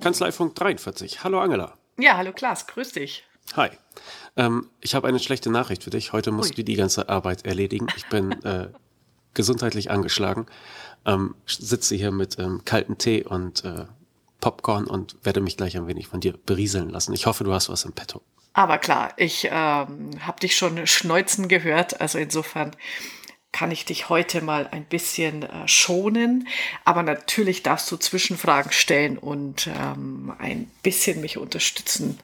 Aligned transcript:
Kanzleifunk 0.00 0.54
43. 0.54 1.24
Hallo 1.24 1.40
Angela. 1.40 1.74
Ja, 1.98 2.16
hallo 2.16 2.32
Klaas, 2.32 2.66
grüß 2.66 2.92
dich. 2.92 3.24
Hi. 3.56 3.70
Ähm, 4.36 4.68
ich 4.80 4.94
habe 4.94 5.08
eine 5.08 5.18
schlechte 5.18 5.50
Nachricht 5.50 5.82
für 5.84 5.90
dich. 5.90 6.12
Heute 6.12 6.30
musst 6.30 6.50
Ui. 6.50 6.56
du 6.56 6.64
die 6.64 6.76
ganze 6.76 7.08
Arbeit 7.08 7.44
erledigen. 7.44 7.86
Ich 7.96 8.06
bin 8.08 8.32
äh, 8.44 8.68
gesundheitlich 9.34 9.90
angeschlagen, 9.90 10.46
ähm, 11.04 11.34
sitze 11.46 11.94
hier 11.94 12.10
mit 12.10 12.38
ähm, 12.38 12.62
kaltem 12.64 12.98
Tee 12.98 13.24
und 13.24 13.64
äh, 13.64 13.86
Popcorn 14.40 14.86
und 14.86 15.16
werde 15.22 15.40
mich 15.40 15.56
gleich 15.56 15.76
ein 15.76 15.86
wenig 15.86 16.08
von 16.08 16.20
dir 16.20 16.34
berieseln 16.46 16.90
lassen. 16.90 17.12
Ich 17.12 17.26
hoffe, 17.26 17.44
du 17.44 17.52
hast 17.52 17.68
was 17.68 17.84
im 17.84 17.92
Petto. 17.92 18.22
Aber 18.52 18.78
klar, 18.78 19.12
ich 19.16 19.48
ähm, 19.50 20.10
habe 20.20 20.40
dich 20.40 20.56
schon 20.56 20.86
schneuzen 20.86 21.48
gehört, 21.48 22.00
also 22.00 22.18
insofern 22.18 22.74
kann 23.52 23.70
ich 23.70 23.84
dich 23.84 24.08
heute 24.08 24.42
mal 24.42 24.66
ein 24.66 24.84
bisschen 24.84 25.42
äh, 25.42 25.66
schonen. 25.66 26.48
Aber 26.84 27.02
natürlich 27.02 27.62
darfst 27.62 27.90
du 27.90 27.96
Zwischenfragen 27.96 28.72
stellen 28.72 29.18
und 29.18 29.68
ähm, 29.68 30.32
ein 30.38 30.70
bisschen 30.82 31.20
mich 31.20 31.38
unterstützen, 31.38 32.18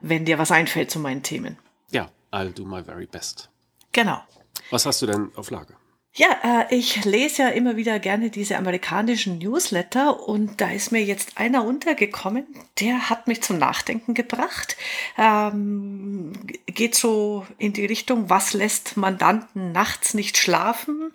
wenn 0.00 0.24
dir 0.24 0.38
was 0.38 0.50
einfällt 0.50 0.90
zu 0.90 0.98
meinen 0.98 1.22
Themen. 1.22 1.58
Ja, 1.90 2.10
I'll 2.32 2.52
do 2.52 2.64
my 2.64 2.82
very 2.82 3.06
best. 3.06 3.48
Genau. 3.92 4.22
Was 4.70 4.84
hast 4.84 5.00
du 5.02 5.06
denn 5.06 5.30
auf 5.36 5.50
Lage? 5.50 5.74
Ja, 6.18 6.64
äh, 6.68 6.74
ich 6.74 7.04
lese 7.04 7.42
ja 7.42 7.48
immer 7.50 7.76
wieder 7.76 8.00
gerne 8.00 8.28
diese 8.28 8.56
amerikanischen 8.56 9.38
Newsletter 9.38 10.28
und 10.28 10.60
da 10.60 10.68
ist 10.68 10.90
mir 10.90 11.00
jetzt 11.00 11.38
einer 11.38 11.64
untergekommen, 11.64 12.44
der 12.80 13.08
hat 13.08 13.28
mich 13.28 13.40
zum 13.40 13.58
Nachdenken 13.58 14.14
gebracht. 14.14 14.76
Ähm, 15.16 16.32
geht 16.66 16.96
so 16.96 17.46
in 17.56 17.72
die 17.72 17.86
Richtung, 17.86 18.28
was 18.28 18.52
lässt 18.52 18.96
Mandanten 18.96 19.70
nachts 19.70 20.12
nicht 20.12 20.38
schlafen? 20.38 21.12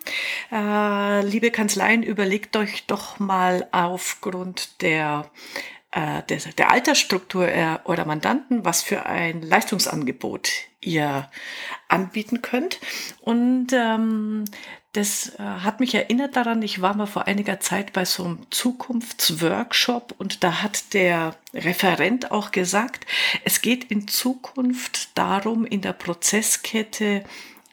Äh, 0.50 1.20
liebe 1.20 1.50
Kanzleien, 1.50 2.02
überlegt 2.02 2.56
euch 2.56 2.86
doch 2.86 3.18
mal 3.18 3.68
aufgrund 3.72 4.80
der 4.80 5.30
äh, 5.90 6.22
der, 6.22 6.70
Altersstruktur 6.70 7.46
eurer 7.84 8.06
Mandanten, 8.06 8.64
was 8.64 8.80
für 8.82 9.04
ein 9.04 9.42
Leistungsangebot 9.42 10.50
ihr 10.80 11.30
anbieten 11.88 12.40
könnt. 12.40 12.80
Und 13.20 13.68
ähm, 13.74 14.46
das 14.94 15.34
äh, 15.38 15.42
hat 15.42 15.80
mich 15.80 15.94
erinnert 15.94 16.36
daran, 16.36 16.62
ich 16.62 16.80
war 16.80 16.94
mal 16.94 17.06
vor 17.06 17.26
einiger 17.26 17.60
Zeit 17.60 17.92
bei 17.92 18.04
so 18.04 18.24
einem 18.24 18.46
Zukunftsworkshop 18.50 20.14
und 20.18 20.44
da 20.44 20.62
hat 20.62 20.94
der 20.94 21.34
Referent 21.52 22.30
auch 22.30 22.52
gesagt, 22.52 23.04
es 23.44 23.60
geht 23.60 23.90
in 23.90 24.06
Zukunft 24.08 25.18
darum, 25.18 25.66
in 25.66 25.80
der 25.80 25.92
Prozesskette 25.92 27.24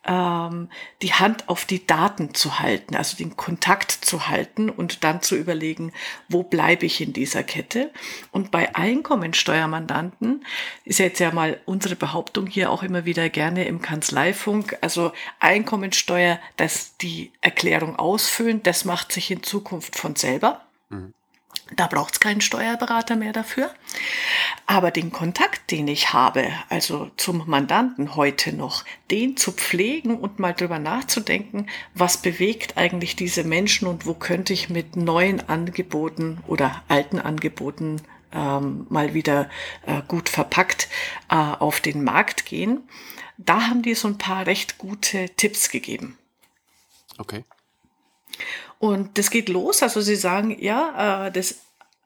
ähm, 0.05 0.69
die 1.02 1.13
Hand 1.13 1.47
auf 1.47 1.66
die 1.66 1.85
Daten 1.85 2.33
zu 2.33 2.59
halten, 2.59 2.95
also 2.95 3.17
den 3.17 3.38
Kontakt 3.38 3.91
zu 3.91 4.27
halten 4.27 4.69
und 4.69 5.03
dann 5.03 5.21
zu 5.21 5.35
überlegen, 5.35 5.94
wo 6.27 6.44
bleibe 6.44 6.85
ich 6.85 7.02
in 7.02 7.13
dieser 7.13 7.44
Kette. 7.44 7.91
Und 8.31 8.52
bei 8.52 8.75
Einkommensteuermandanten 8.75 10.45
ist 10.85 10.99
jetzt 10.99 11.19
ja 11.19 11.31
mal 11.31 11.59
unsere 11.66 11.95
Behauptung 11.95 12.47
hier 12.47 12.72
auch 12.72 12.83
immer 12.83 13.05
wieder 13.05 13.29
gerne 13.29 13.66
im 13.66 13.81
Kanzleifunk, 13.81 14.77
also 14.81 15.11
Einkommensteuer, 15.39 16.39
dass 16.57 16.97
die 16.97 17.31
Erklärung 17.41 17.95
ausfüllen, 17.95 18.63
das 18.63 18.85
macht 18.85 19.11
sich 19.11 19.29
in 19.29 19.44
Zukunft 19.44 19.95
von 19.95 20.16
selber. 20.16 20.61
Mhm. 20.89 21.13
Da 21.75 21.88
braucht 21.88 22.14
es 22.14 22.19
keinen 22.19 22.41
Steuerberater 22.41 23.16
mehr 23.16 23.33
dafür. 23.33 23.72
Aber 24.66 24.91
den 24.91 25.11
Kontakt, 25.11 25.72
den 25.72 25.88
ich 25.88 26.13
habe, 26.13 26.47
also 26.69 27.09
zum 27.17 27.44
Mandanten 27.47 28.16
heute 28.16 28.53
noch, 28.53 28.83
den 29.09 29.38
zu 29.38 29.52
pflegen 29.52 30.17
und 30.17 30.39
mal 30.39 30.53
drüber 30.53 30.80
nachzudenken, 30.80 31.67
was 31.94 32.22
bewegt 32.22 32.78
eigentlich 32.78 33.16
diese 33.16 33.44
Menschen 33.44 33.88
und 33.88 34.05
wo 34.05 34.13
könnte 34.13 34.53
ich 34.53 34.69
mit 34.69 34.95
neuen 34.95 35.47
Angeboten 35.47 36.39
oder 36.47 36.83
alten 36.88 37.19
Angeboten 37.19 38.02
ähm, 38.33 38.85
mal 38.89 39.13
wieder 39.13 39.50
äh, 39.85 40.02
gut 40.08 40.30
verpackt 40.30 40.88
äh, 41.30 41.35
auf 41.35 41.80
den 41.80 42.03
Markt 42.03 42.45
gehen. 42.45 42.88
Da 43.38 43.68
haben 43.68 43.81
die 43.81 43.95
so 43.95 44.07
ein 44.07 44.18
paar 44.18 44.45
recht 44.45 44.78
gute 44.78 45.29
Tipps 45.35 45.69
gegeben. 45.69 46.18
Okay. 47.18 47.44
Und 48.79 49.18
das 49.18 49.29
geht 49.29 49.50
los. 49.50 49.84
Also 49.84 50.01
sie 50.01 50.16
sagen, 50.16 50.57
ja, 50.59 51.28
äh, 51.28 51.31
das 51.31 51.59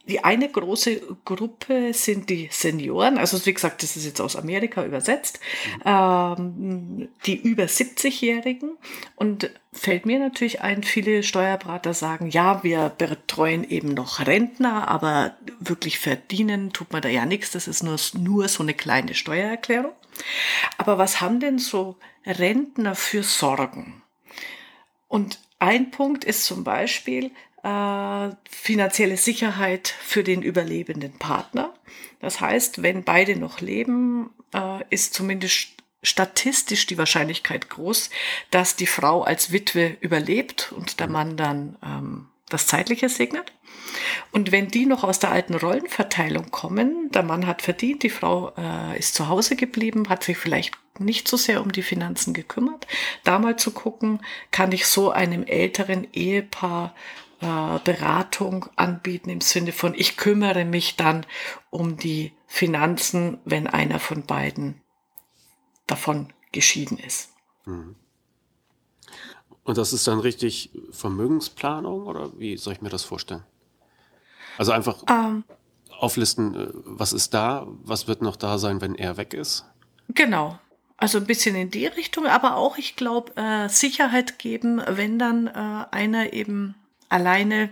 die 0.07 0.23
eine 0.23 0.49
große 0.49 1.01
Gruppe 1.25 1.93
sind 1.93 2.29
die 2.29 2.49
Senioren, 2.51 3.17
also 3.17 3.43
wie 3.45 3.53
gesagt, 3.53 3.81
das 3.81 3.97
ist 3.97 4.05
jetzt 4.05 4.21
aus 4.21 4.35
Amerika 4.35 4.85
übersetzt, 4.85 5.39
mhm. 5.77 5.81
ähm, 5.85 7.09
die 7.25 7.35
über 7.35 7.63
70-Jährigen. 7.63 8.77
Und 9.15 9.49
fällt 9.73 10.05
mir 10.05 10.19
natürlich 10.19 10.61
ein, 10.61 10.83
viele 10.83 11.23
Steuerberater 11.23 11.93
sagen, 11.93 12.29
ja, 12.29 12.63
wir 12.63 12.89
betreuen 12.89 13.69
eben 13.69 13.93
noch 13.93 14.25
Rentner, 14.25 14.87
aber 14.87 15.35
wirklich 15.59 15.99
verdienen 15.99 16.71
tut 16.71 16.93
man 16.93 17.01
da 17.01 17.09
ja 17.09 17.25
nichts, 17.25 17.51
das 17.51 17.67
ist 17.67 17.83
nur, 17.83 17.97
nur 18.17 18.47
so 18.47 18.63
eine 18.63 18.73
kleine 18.73 19.13
Steuererklärung. 19.13 19.91
Aber 20.77 20.97
was 20.97 21.19
haben 21.19 21.39
denn 21.39 21.59
so 21.59 21.97
Rentner 22.25 22.95
für 22.95 23.23
Sorgen? 23.23 24.01
Und 25.07 25.39
ein 25.59 25.91
Punkt 25.91 26.23
ist 26.23 26.45
zum 26.45 26.63
Beispiel 26.63 27.31
äh, 27.65 28.29
finanzielle 28.47 29.17
Sicherheit 29.17 29.87
für 29.87 30.23
den 30.23 30.43
überlebenden 30.43 31.17
Partner. 31.17 31.73
Das 32.19 32.39
heißt, 32.39 32.83
wenn 32.83 33.03
beide 33.03 33.35
noch 33.37 33.59
leben, 33.59 34.29
äh, 34.53 34.83
ist 34.91 35.15
zumindest 35.15 35.69
statistisch 36.03 36.85
die 36.85 36.99
Wahrscheinlichkeit 36.99 37.69
groß, 37.69 38.11
dass 38.51 38.75
die 38.75 38.85
Frau 38.85 39.23
als 39.23 39.51
Witwe 39.51 39.97
überlebt 39.99 40.71
und 40.73 40.99
der 40.99 41.07
Mann 41.07 41.37
dann 41.37 41.77
ähm, 41.83 42.27
das 42.49 42.67
Zeitliche 42.67 43.09
segnet. 43.09 43.51
Und 44.31 44.51
wenn 44.51 44.67
die 44.67 44.85
noch 44.85 45.03
aus 45.03 45.17
der 45.17 45.31
alten 45.31 45.55
Rollenverteilung 45.55 46.51
kommen, 46.51 47.09
der 47.11 47.23
Mann 47.23 47.47
hat 47.47 47.63
verdient, 47.63 48.03
die 48.03 48.11
Frau 48.11 48.53
äh, 48.57 48.99
ist 48.99 49.15
zu 49.15 49.27
Hause 49.27 49.55
geblieben, 49.55 50.09
hat 50.09 50.23
sich 50.23 50.37
vielleicht 50.37 50.75
nicht 50.99 51.27
so 51.27 51.37
sehr 51.37 51.61
um 51.61 51.71
die 51.71 51.81
Finanzen 51.81 52.33
gekümmert, 52.33 52.85
da 53.23 53.39
mal 53.39 53.57
zu 53.57 53.71
gucken, 53.71 54.21
kann 54.51 54.71
ich 54.71 54.85
so 54.85 55.09
einem 55.09 55.43
älteren 55.43 56.07
Ehepaar 56.13 56.93
äh, 57.45 57.79
Beratung 57.83 58.65
anbieten 58.75 59.29
im 59.29 59.41
Sinne 59.41 59.71
von, 59.71 59.93
ich 59.93 60.17
kümmere 60.17 60.65
mich 60.65 60.95
dann 60.95 61.25
um 61.69 61.97
die 61.97 62.33
Finanzen, 62.47 63.37
wenn 63.45 63.67
einer 63.67 63.99
von 63.99 64.25
beiden 64.25 64.81
davon 65.87 66.33
geschieden 66.51 66.97
ist. 66.97 67.29
Mhm. 67.65 67.95
Und 69.63 69.77
das 69.77 69.93
ist 69.93 70.07
dann 70.07 70.19
richtig 70.19 70.71
Vermögensplanung 70.91 72.05
oder 72.05 72.31
wie 72.37 72.57
soll 72.57 72.73
ich 72.73 72.81
mir 72.81 72.89
das 72.89 73.03
vorstellen? 73.03 73.43
Also 74.57 74.71
einfach 74.71 75.03
ähm, 75.09 75.43
auflisten, 75.89 76.55
äh, 76.55 76.69
was 76.85 77.13
ist 77.13 77.33
da, 77.33 77.67
was 77.83 78.07
wird 78.07 78.21
noch 78.21 78.35
da 78.35 78.57
sein, 78.57 78.81
wenn 78.81 78.95
er 78.95 79.17
weg 79.17 79.33
ist? 79.33 79.65
Genau. 80.09 80.59
Also 80.97 81.17
ein 81.17 81.25
bisschen 81.25 81.55
in 81.55 81.71
die 81.71 81.87
Richtung, 81.87 82.25
aber 82.25 82.55
auch, 82.55 82.77
ich 82.77 82.95
glaube, 82.95 83.35
äh, 83.35 83.67
Sicherheit 83.67 84.39
geben, 84.39 84.81
wenn 84.87 85.19
dann 85.19 85.47
äh, 85.47 85.85
einer 85.91 86.31
eben 86.31 86.75
alleine 87.15 87.69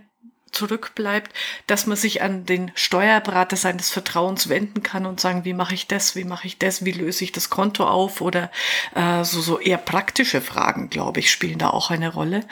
zurückbleibt, 0.54 1.34
dass 1.68 1.88
man 1.88 1.98
sich 1.98 2.22
an 2.22 2.46
den 2.46 2.72
Steuerberater 2.76 3.58
seines 3.58 3.90
Vertrauens 3.90 4.50
wenden 4.50 4.84
kann 4.84 5.06
und 5.06 5.20
sagen, 5.20 5.46
wie 5.46 5.54
mache 5.54 5.74
ich 5.74 5.88
das, 5.88 6.16
wie 6.16 6.24
mache 6.24 6.48
ich 6.48 6.58
das, 6.60 6.86
wie 6.86 6.92
löse 6.92 7.24
ich 7.24 7.32
das 7.32 7.50
Konto 7.50 7.86
auf 7.86 8.22
oder 8.22 8.52
äh, 8.96 9.24
so, 9.24 9.42
so 9.42 9.60
eher 9.60 9.78
praktische 9.78 10.42
Fragen, 10.42 10.90
glaube 10.90 11.20
ich, 11.20 11.32
spielen 11.32 11.60
da 11.60 11.72
auch 11.72 11.92
eine 11.92 12.14
Rolle 12.14 12.46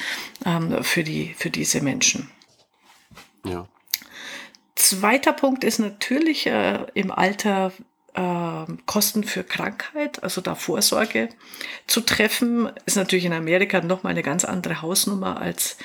ähm, 0.45 0.83
für, 0.83 1.03
die, 1.03 1.35
für 1.37 1.49
diese 1.49 1.81
Menschen. 1.81 2.29
Ja. 3.45 3.67
Zweiter 4.75 5.33
Punkt 5.33 5.63
ist 5.63 5.79
natürlich 5.79 6.47
äh, 6.47 6.85
im 6.95 7.11
Alter 7.11 7.71
äh, 8.13 8.65
Kosten 8.85 9.23
für 9.23 9.43
Krankheit, 9.43 10.23
also 10.23 10.41
da 10.41 10.55
Vorsorge 10.55 11.29
zu 11.87 12.01
treffen, 12.01 12.71
ist 12.85 12.97
natürlich 12.97 13.25
in 13.25 13.33
Amerika 13.33 13.81
nochmal 13.81 14.11
eine 14.11 14.23
ganz 14.23 14.43
andere 14.43 14.81
Hausnummer 14.81 15.39
als 15.39 15.77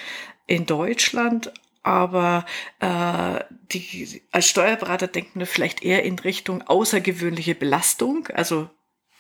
in 0.47 0.67
Deutschland, 0.67 1.53
aber 1.87 2.45
äh, 2.81 3.45
die, 3.73 4.23
als 4.33 4.49
Steuerberater 4.49 5.07
denken 5.07 5.39
wir 5.39 5.47
vielleicht 5.47 5.85
eher 5.85 6.03
in 6.03 6.19
Richtung 6.19 6.63
außergewöhnliche 6.63 7.55
Belastung, 7.55 8.27
also 8.35 8.69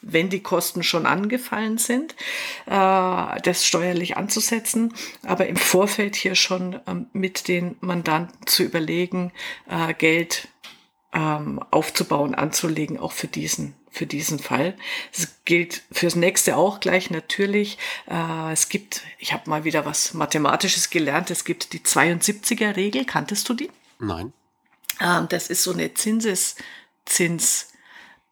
wenn 0.02 0.30
die 0.30 0.42
Kosten 0.42 0.82
schon 0.82 1.06
angefallen 1.06 1.78
sind, 1.78 2.16
äh, 2.66 3.40
das 3.40 3.64
steuerlich 3.64 4.16
anzusetzen, 4.16 4.92
aber 5.24 5.46
im 5.46 5.56
Vorfeld 5.56 6.16
hier 6.16 6.34
schon 6.34 6.80
ähm, 6.88 7.06
mit 7.12 7.46
den 7.46 7.76
Mandanten 7.80 8.46
zu 8.46 8.64
überlegen, 8.64 9.32
äh, 9.68 9.94
Geld 9.94 10.48
ähm, 11.12 11.60
aufzubauen, 11.70 12.34
anzulegen, 12.34 12.98
auch 12.98 13.12
für 13.12 13.28
diesen 13.28 13.75
für 13.90 14.06
diesen 14.06 14.38
Fall. 14.38 14.76
Es 15.12 15.36
gilt 15.44 15.82
fürs 15.90 16.16
nächste 16.16 16.56
auch 16.56 16.80
gleich 16.80 17.10
natürlich. 17.10 17.78
Äh, 18.10 18.52
es 18.52 18.68
gibt, 18.68 19.02
ich 19.18 19.32
habe 19.32 19.48
mal 19.48 19.64
wieder 19.64 19.84
was 19.84 20.14
Mathematisches 20.14 20.90
gelernt, 20.90 21.30
es 21.30 21.44
gibt 21.44 21.72
die 21.72 21.80
72er-Regel. 21.80 23.04
Kanntest 23.04 23.48
du 23.48 23.54
die? 23.54 23.70
Nein. 23.98 24.32
Ähm, 25.00 25.26
das 25.28 25.48
ist 25.48 25.62
so 25.62 25.72
eine 25.72 25.94
Zinseszins. 25.94 27.72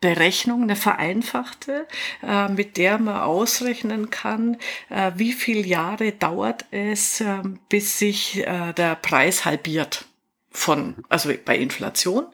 Berechnung, 0.00 0.64
eine 0.64 0.76
vereinfachte, 0.76 1.88
äh, 2.22 2.48
mit 2.48 2.76
der 2.76 2.98
man 2.98 3.22
ausrechnen 3.22 4.10
kann, 4.10 4.58
äh, 4.90 5.12
wie 5.14 5.32
viele 5.32 5.66
Jahre 5.66 6.12
dauert 6.12 6.66
es, 6.72 7.22
äh, 7.22 7.38
bis 7.70 7.98
sich 7.98 8.46
äh, 8.46 8.74
der 8.74 8.96
Preis 8.96 9.46
halbiert 9.46 10.04
von, 10.50 10.96
also 11.08 11.32
bei 11.46 11.56
Inflation 11.56 12.26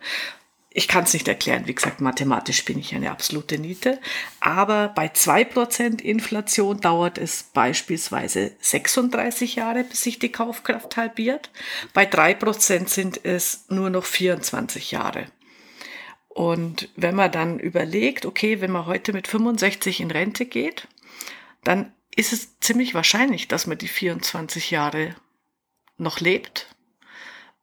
ich 0.72 0.86
kann 0.86 1.02
es 1.02 1.12
nicht 1.12 1.26
erklären, 1.26 1.66
wie 1.66 1.74
gesagt, 1.74 2.00
mathematisch 2.00 2.64
bin 2.64 2.78
ich 2.78 2.94
eine 2.94 3.10
absolute 3.10 3.58
Niete, 3.58 4.00
aber 4.38 4.88
bei 4.88 5.08
2% 5.08 6.00
Inflation 6.00 6.80
dauert 6.80 7.18
es 7.18 7.42
beispielsweise 7.42 8.52
36 8.60 9.56
Jahre, 9.56 9.82
bis 9.82 10.04
sich 10.04 10.20
die 10.20 10.30
Kaufkraft 10.30 10.96
halbiert. 10.96 11.50
Bei 11.92 12.08
3% 12.08 12.88
sind 12.88 13.24
es 13.24 13.64
nur 13.68 13.90
noch 13.90 14.04
24 14.04 14.92
Jahre. 14.92 15.26
Und 16.28 16.88
wenn 16.94 17.16
man 17.16 17.32
dann 17.32 17.58
überlegt, 17.58 18.24
okay, 18.24 18.60
wenn 18.60 18.70
man 18.70 18.86
heute 18.86 19.12
mit 19.12 19.26
65 19.26 20.00
in 20.00 20.12
Rente 20.12 20.46
geht, 20.46 20.86
dann 21.64 21.92
ist 22.14 22.32
es 22.32 22.60
ziemlich 22.60 22.94
wahrscheinlich, 22.94 23.48
dass 23.48 23.66
man 23.66 23.76
die 23.76 23.88
24 23.88 24.70
Jahre 24.70 25.16
noch 25.96 26.20
lebt 26.20 26.68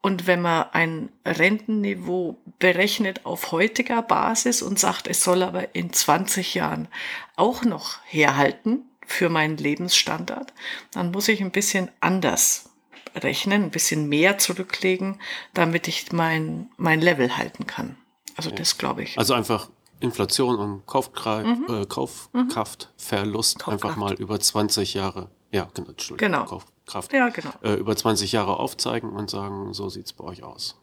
und 0.02 0.28
wenn 0.28 0.42
man 0.42 0.68
ein 0.72 1.10
Rentenniveau 1.26 2.38
berechnet 2.60 3.26
auf 3.26 3.52
heutiger 3.52 4.02
Basis 4.02 4.62
und 4.62 4.80
sagt, 4.80 5.08
es 5.08 5.24
soll 5.24 5.44
aber 5.44 5.76
in 5.76 5.92
20 5.92 6.54
Jahren 6.54 6.88
auch 7.36 7.64
noch 7.64 7.98
herhalten 8.06 8.84
für 9.06 9.30
meinen 9.30 9.58
Lebensstandard, 9.58 10.54
dann 10.92 11.12
muss 11.12 11.28
ich 11.28 11.42
ein 11.42 11.52
bisschen 11.52 11.90
anders 12.00 12.70
rechnen, 13.16 13.64
ein 13.64 13.72
bisschen 13.72 14.08
mehr 14.08 14.38
zurücklegen, 14.38 15.20
damit 15.54 15.88
ich 15.88 16.12
mein, 16.12 16.70
mein 16.78 17.02
Level 17.02 17.36
halten 17.38 17.66
kann. 17.66 17.98
Also 18.36 18.50
ja. 18.50 18.56
das 18.56 18.78
glaube 18.78 19.04
ich. 19.04 19.18
Also 19.18 19.34
einfach 19.34 19.70
Inflation 20.00 20.58
und 20.58 20.86
Kaufkra 20.86 21.44
mhm. 21.44 21.66
äh, 21.70 21.86
Kaufkraftverlust 21.86 23.60
Kaufkraft. 23.60 23.86
einfach 23.86 23.98
mal 23.98 24.14
über 24.14 24.40
20 24.40 24.94
Jahre. 24.94 25.32
Ja, 25.52 25.68
genau. 25.74 25.94
genau. 26.18 26.46
Kauf, 26.46 26.66
Kraft 26.88 27.13
ja, 27.13 27.30
genau. 27.30 27.51
äh, 27.62 27.74
über 27.74 27.95
20 27.95 28.31
Jahre 28.31 28.57
aufzeigen 28.57 29.12
und 29.12 29.30
sagen, 29.30 29.74
so 29.74 29.89
sieht 29.89 30.07
es 30.07 30.13
bei 30.13 30.24
euch 30.24 30.44
aus. 30.44 30.80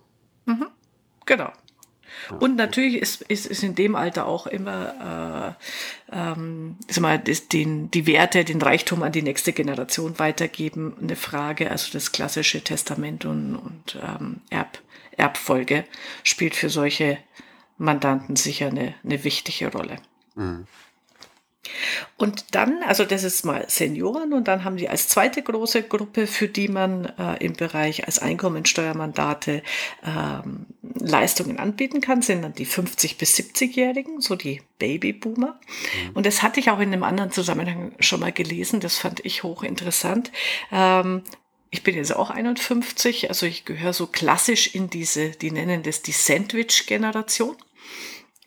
Mhm. 0.46 0.66
Genau. 1.26 1.50
Ja. 2.30 2.36
Und 2.36 2.56
natürlich 2.56 2.96
ist, 2.96 3.22
ist, 3.22 3.46
ist 3.46 3.62
in 3.62 3.74
dem 3.74 3.96
Alter 3.96 4.26
auch 4.26 4.46
immer 4.46 5.56
äh, 6.10 6.16
ähm, 6.16 6.76
sag 6.88 7.02
mal, 7.02 7.18
den, 7.18 7.90
die 7.90 8.06
Werte, 8.06 8.44
den 8.44 8.62
Reichtum 8.62 9.02
an 9.02 9.12
die 9.12 9.22
nächste 9.22 9.52
Generation 9.52 10.18
weitergeben, 10.18 10.94
eine 11.00 11.16
Frage. 11.16 11.70
Also 11.70 11.92
das 11.92 12.12
klassische 12.12 12.62
Testament 12.62 13.24
und, 13.24 13.56
und 13.56 13.98
ähm, 14.00 14.40
Erb, 14.50 14.78
Erbfolge 15.16 15.84
spielt 16.22 16.54
für 16.54 16.70
solche 16.70 17.18
Mandanten 17.78 18.36
sicher 18.36 18.68
eine, 18.68 18.94
eine 19.02 19.24
wichtige 19.24 19.72
Rolle. 19.72 19.96
Mhm. 20.34 20.66
Und 22.16 22.54
dann, 22.54 22.82
also 22.86 23.04
das 23.04 23.24
ist 23.24 23.44
mal 23.44 23.64
Senioren 23.68 24.32
und 24.32 24.48
dann 24.48 24.64
haben 24.64 24.76
die 24.76 24.88
als 24.88 25.08
zweite 25.08 25.42
große 25.42 25.82
Gruppe, 25.82 26.26
für 26.26 26.48
die 26.48 26.68
man 26.68 27.06
äh, 27.18 27.44
im 27.44 27.54
Bereich 27.54 28.06
als 28.06 28.18
Einkommensteuermandate 28.18 29.62
ähm, 30.04 30.66
Leistungen 30.82 31.58
anbieten 31.58 32.00
kann, 32.00 32.22
sind 32.22 32.42
dann 32.42 32.54
die 32.54 32.66
50 32.66 33.18
bis 33.18 33.36
70-Jährigen, 33.36 34.20
so 34.20 34.36
die 34.36 34.62
Babyboomer. 34.78 35.58
Mhm. 35.58 36.10
Und 36.14 36.26
das 36.26 36.42
hatte 36.42 36.60
ich 36.60 36.70
auch 36.70 36.80
in 36.80 36.92
einem 36.92 37.02
anderen 37.02 37.30
Zusammenhang 37.30 37.92
schon 38.00 38.20
mal 38.20 38.32
gelesen, 38.32 38.80
das 38.80 38.98
fand 38.98 39.24
ich 39.24 39.42
hochinteressant. 39.42 40.30
Ähm, 40.70 41.22
ich 41.70 41.82
bin 41.82 41.96
jetzt 41.96 42.14
auch 42.14 42.30
51, 42.30 43.30
also 43.30 43.46
ich 43.46 43.64
gehöre 43.64 43.92
so 43.92 44.06
klassisch 44.06 44.74
in 44.76 44.90
diese, 44.90 45.30
die 45.30 45.50
nennen 45.50 45.82
das 45.82 46.02
die 46.02 46.12
Sandwich-Generation 46.12 47.56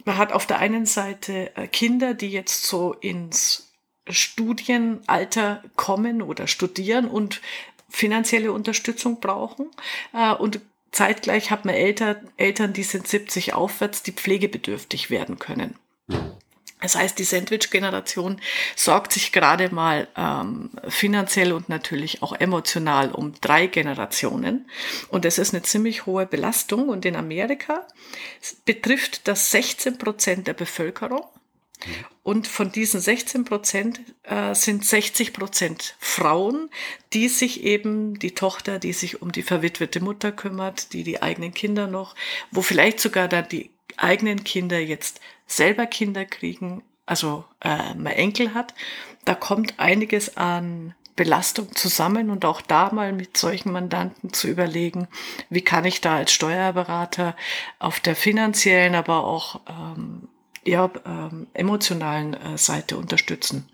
man 0.07 0.17
hat 0.17 0.31
auf 0.31 0.47
der 0.47 0.59
einen 0.59 0.85
Seite 0.85 1.55
äh, 1.57 1.67
Kinder, 1.67 2.13
die 2.13 2.29
jetzt 2.29 2.63
so 2.63 2.93
ins 2.93 3.73
Studienalter 4.09 5.61
kommen 5.75 6.21
oder 6.21 6.47
studieren 6.47 7.09
und 7.09 7.41
finanzielle 7.89 8.53
Unterstützung 8.53 9.19
brauchen. 9.19 9.69
Äh, 10.13 10.33
und 10.33 10.61
zeitgleich 10.91 11.51
hat 11.51 11.65
man 11.65 11.75
Eltern, 11.75 12.29
Eltern, 12.37 12.71
die 12.71 12.83
sind 12.83 13.05
70 13.05 13.53
aufwärts, 13.53 14.01
die 14.01 14.13
pflegebedürftig 14.13 15.09
werden 15.09 15.39
können. 15.39 15.75
Das 16.79 16.95
heißt, 16.95 17.17
die 17.17 17.23
Sandwich-Generation 17.23 18.39
sorgt 18.75 19.13
sich 19.13 19.31
gerade 19.31 19.73
mal 19.73 20.07
ähm, 20.15 20.69
finanziell 20.87 21.51
und 21.51 21.69
natürlich 21.69 22.21
auch 22.21 22.33
emotional 22.33 23.11
um 23.11 23.33
drei 23.41 23.65
Generationen. 23.65 24.69
Und 25.09 25.25
das 25.25 25.39
ist 25.39 25.53
eine 25.53 25.63
ziemlich 25.63 26.05
hohe 26.05 26.27
Belastung. 26.27 26.89
Und 26.89 27.03
in 27.05 27.15
Amerika 27.15 27.87
betrifft 28.65 29.27
das 29.27 29.49
16 29.49 29.97
Prozent 29.97 30.45
der 30.45 30.53
Bevölkerung. 30.53 31.25
Und 32.23 32.47
von 32.47 32.71
diesen 32.71 32.99
16 32.99 33.45
Prozent 33.45 34.01
äh, 34.23 34.53
sind 34.53 34.83
60 34.85 35.33
Prozent 35.33 35.95
Frauen, 35.99 36.69
die 37.13 37.29
sich 37.29 37.63
eben, 37.63 38.19
die 38.19 38.35
Tochter, 38.35 38.79
die 38.79 38.93
sich 38.93 39.21
um 39.21 39.31
die 39.31 39.43
verwitwete 39.43 39.99
Mutter 39.99 40.31
kümmert, 40.31 40.93
die 40.93 41.03
die 41.03 41.21
eigenen 41.21 41.53
Kinder 41.53 41.87
noch, 41.87 42.15
wo 42.51 42.61
vielleicht 42.61 42.99
sogar 42.99 43.27
dann 43.27 43.47
die 43.49 43.71
eigenen 43.95 44.43
Kinder 44.43 44.79
jetzt 44.79 45.21
selber 45.47 45.85
Kinder 45.85 46.25
kriegen, 46.25 46.83
also 47.05 47.45
äh, 47.61 47.93
mein 47.95 48.13
Enkel 48.13 48.53
hat, 48.53 48.73
da 49.25 49.33
kommt 49.33 49.79
einiges 49.79 50.37
an 50.37 50.93
Belastung 51.15 51.75
zusammen 51.75 52.29
und 52.29 52.45
auch 52.45 52.61
da 52.61 52.93
mal 52.93 53.11
mit 53.11 53.37
solchen 53.37 53.71
Mandanten 53.71 54.31
zu 54.31 54.47
überlegen, 54.47 55.07
wie 55.49 55.61
kann 55.61 55.83
ich 55.83 55.99
da 55.99 56.17
als 56.17 56.31
Steuerberater 56.31 57.35
auf 57.79 57.99
der 57.99 58.15
finanziellen, 58.15 58.93
aber 58.93 59.25
auch 59.25 59.61
ähm, 59.67 60.29
eher 60.63 60.91
ähm, 61.05 61.47
emotionalen 61.53 62.35
äh, 62.35 62.57
Seite 62.57 62.97
unterstützen. 62.97 63.67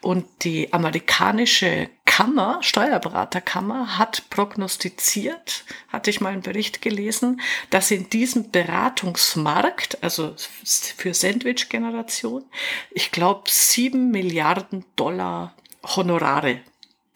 Und 0.00 0.24
die 0.44 0.72
amerikanische 0.72 1.90
Kammer, 2.18 2.58
Steuerberaterkammer, 2.62 3.96
hat 3.96 4.28
prognostiziert, 4.28 5.64
hatte 5.86 6.10
ich 6.10 6.20
mal 6.20 6.32
einen 6.32 6.42
Bericht 6.42 6.82
gelesen, 6.82 7.40
dass 7.70 7.92
in 7.92 8.10
diesem 8.10 8.50
Beratungsmarkt, 8.50 10.02
also 10.02 10.34
für 10.64 11.14
Sandwich-Generation, 11.14 12.44
ich 12.90 13.12
glaube, 13.12 13.42
sieben 13.46 14.10
Milliarden 14.10 14.84
Dollar 14.96 15.54
Honorare 15.84 16.58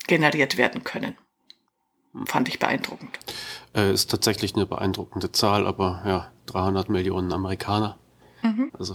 generiert 0.07 0.57
werden 0.57 0.85
können. 0.85 1.19
Fand 2.27 2.47
ich 2.47 2.61
beeindruckend. 2.61 3.19
Äh, 3.75 3.93
ist 3.93 4.09
tatsächlich 4.09 4.55
eine 4.55 4.67
beeindruckende 4.67 5.33
Zahl, 5.33 5.67
aber 5.67 6.05
ja, 6.07 6.33
300 6.47 6.89
Millionen 6.91 7.33
Amerikaner. 7.33 7.99
Mhm. 8.43 8.71
Also 8.79 8.95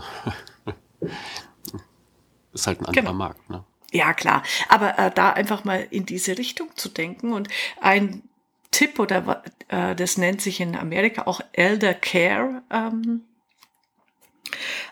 ist 2.54 2.66
halt 2.66 2.80
ein 2.80 2.86
anderer 2.86 3.04
genau. 3.08 3.14
Markt. 3.14 3.50
Ne? 3.50 3.66
Ja, 3.92 4.14
klar. 4.14 4.44
Aber 4.70 5.00
äh, 5.00 5.12
da 5.14 5.32
einfach 5.32 5.64
mal 5.64 5.88
in 5.90 6.06
diese 6.06 6.38
Richtung 6.38 6.70
zu 6.76 6.90
denken 6.90 7.34
und 7.34 7.48
ein 7.80 8.24
Tipp 8.72 9.00
oder 9.00 9.44
äh, 9.70 9.96
das 9.96 10.18
nennt 10.18 10.42
sich 10.42 10.60
in 10.60 10.76
Amerika 10.76 11.24
auch 11.24 11.42
Elder 11.54 11.94
Care 11.94 12.62
ähm, 12.70 13.24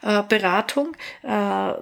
äh, 0.01 0.23
Beratung. 0.23 0.95
Äh, 1.23 1.73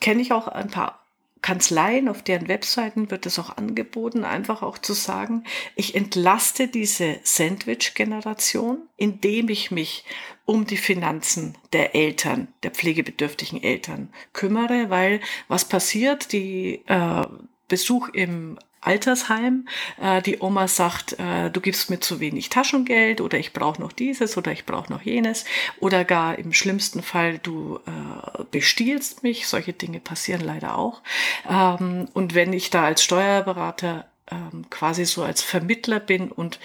Kenne 0.00 0.22
ich 0.22 0.32
auch 0.32 0.48
ein 0.48 0.70
paar 0.70 0.97
Kanzleien, 1.42 2.08
auf 2.08 2.22
deren 2.22 2.48
Webseiten 2.48 3.10
wird 3.10 3.26
es 3.26 3.38
auch 3.38 3.56
angeboten, 3.56 4.24
einfach 4.24 4.62
auch 4.62 4.78
zu 4.78 4.92
sagen, 4.92 5.44
ich 5.76 5.94
entlaste 5.94 6.68
diese 6.68 7.18
Sandwich-Generation, 7.22 8.78
indem 8.96 9.48
ich 9.48 9.70
mich 9.70 10.04
um 10.44 10.66
die 10.66 10.76
Finanzen 10.76 11.56
der 11.72 11.94
Eltern, 11.94 12.48
der 12.62 12.70
pflegebedürftigen 12.70 13.62
Eltern 13.62 14.12
kümmere, 14.32 14.90
weil 14.90 15.20
was 15.46 15.66
passiert, 15.66 16.32
die 16.32 16.82
äh, 16.86 17.26
Besuch 17.68 18.08
im 18.08 18.58
Altersheim. 18.80 19.68
Äh, 20.00 20.22
die 20.22 20.38
Oma 20.40 20.68
sagt, 20.68 21.18
äh, 21.18 21.50
du 21.50 21.60
gibst 21.60 21.90
mir 21.90 22.00
zu 22.00 22.20
wenig 22.20 22.48
Taschengeld 22.48 23.20
oder 23.20 23.38
ich 23.38 23.52
brauche 23.52 23.80
noch 23.80 23.92
dieses 23.92 24.36
oder 24.36 24.52
ich 24.52 24.66
brauche 24.66 24.92
noch 24.92 25.02
jenes 25.02 25.44
oder 25.80 26.04
gar 26.04 26.38
im 26.38 26.52
schlimmsten 26.52 27.02
Fall 27.02 27.38
du 27.38 27.80
äh, 27.86 28.44
bestiehlst 28.50 29.22
mich. 29.22 29.48
Solche 29.48 29.72
Dinge 29.72 30.00
passieren 30.00 30.40
leider 30.40 30.78
auch. 30.78 31.02
Ähm, 31.48 32.08
und 32.14 32.34
wenn 32.34 32.52
ich 32.52 32.70
da 32.70 32.84
als 32.84 33.02
Steuerberater 33.02 34.06
ähm, 34.30 34.68
quasi 34.70 35.04
so 35.04 35.22
als 35.22 35.42
Vermittler 35.42 36.00
bin 36.00 36.30
und 36.30 36.58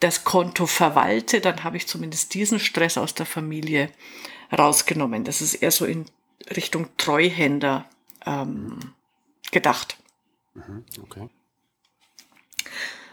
das 0.00 0.24
Konto 0.24 0.66
verwalte, 0.66 1.40
dann 1.40 1.64
habe 1.64 1.76
ich 1.76 1.88
zumindest 1.88 2.34
diesen 2.34 2.60
Stress 2.60 2.96
aus 2.96 3.14
der 3.14 3.26
Familie 3.26 3.90
rausgenommen. 4.56 5.24
Das 5.24 5.40
ist 5.40 5.54
eher 5.54 5.72
so 5.72 5.84
in 5.86 6.06
Richtung 6.54 6.88
Treuhänder 6.96 7.86
ähm, 8.24 8.78
gedacht. 9.50 9.96
Mhm, 10.54 10.84
okay. 11.02 11.28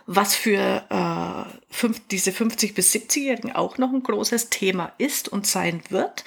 Was 0.07 0.35
für 0.35 0.83
äh, 0.89 1.73
fünf, 1.73 2.01
diese 2.09 2.31
50 2.31 2.75
bis 2.75 2.93
70-Jährigen 2.93 3.53
auch 3.53 3.77
noch 3.77 3.91
ein 3.91 4.03
großes 4.03 4.49
Thema 4.49 4.91
ist 4.97 5.29
und 5.29 5.47
sein 5.47 5.81
wird, 5.89 6.23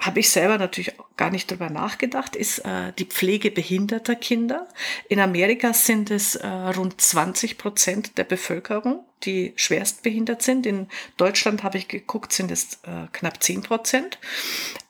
habe 0.00 0.20
ich 0.20 0.30
selber 0.30 0.58
natürlich 0.58 0.92
gar 1.16 1.30
nicht 1.30 1.50
drüber 1.50 1.70
nachgedacht, 1.70 2.34
ist 2.34 2.58
äh, 2.60 2.92
die 2.98 3.04
Pflege 3.04 3.50
behinderter 3.50 4.16
Kinder. 4.16 4.68
In 5.08 5.20
Amerika 5.20 5.72
sind 5.72 6.10
es 6.10 6.34
äh, 6.34 6.46
rund 6.46 7.00
20 7.00 7.56
Prozent 7.56 8.18
der 8.18 8.24
Bevölkerung, 8.24 9.04
die 9.22 9.52
schwerst 9.56 10.02
behindert 10.02 10.42
sind. 10.42 10.66
In 10.66 10.88
Deutschland 11.16 11.62
habe 11.62 11.78
ich 11.78 11.88
geguckt, 11.88 12.32
sind 12.32 12.50
es 12.50 12.80
äh, 12.82 13.06
knapp 13.12 13.42
10 13.42 13.62
Prozent. 13.62 14.18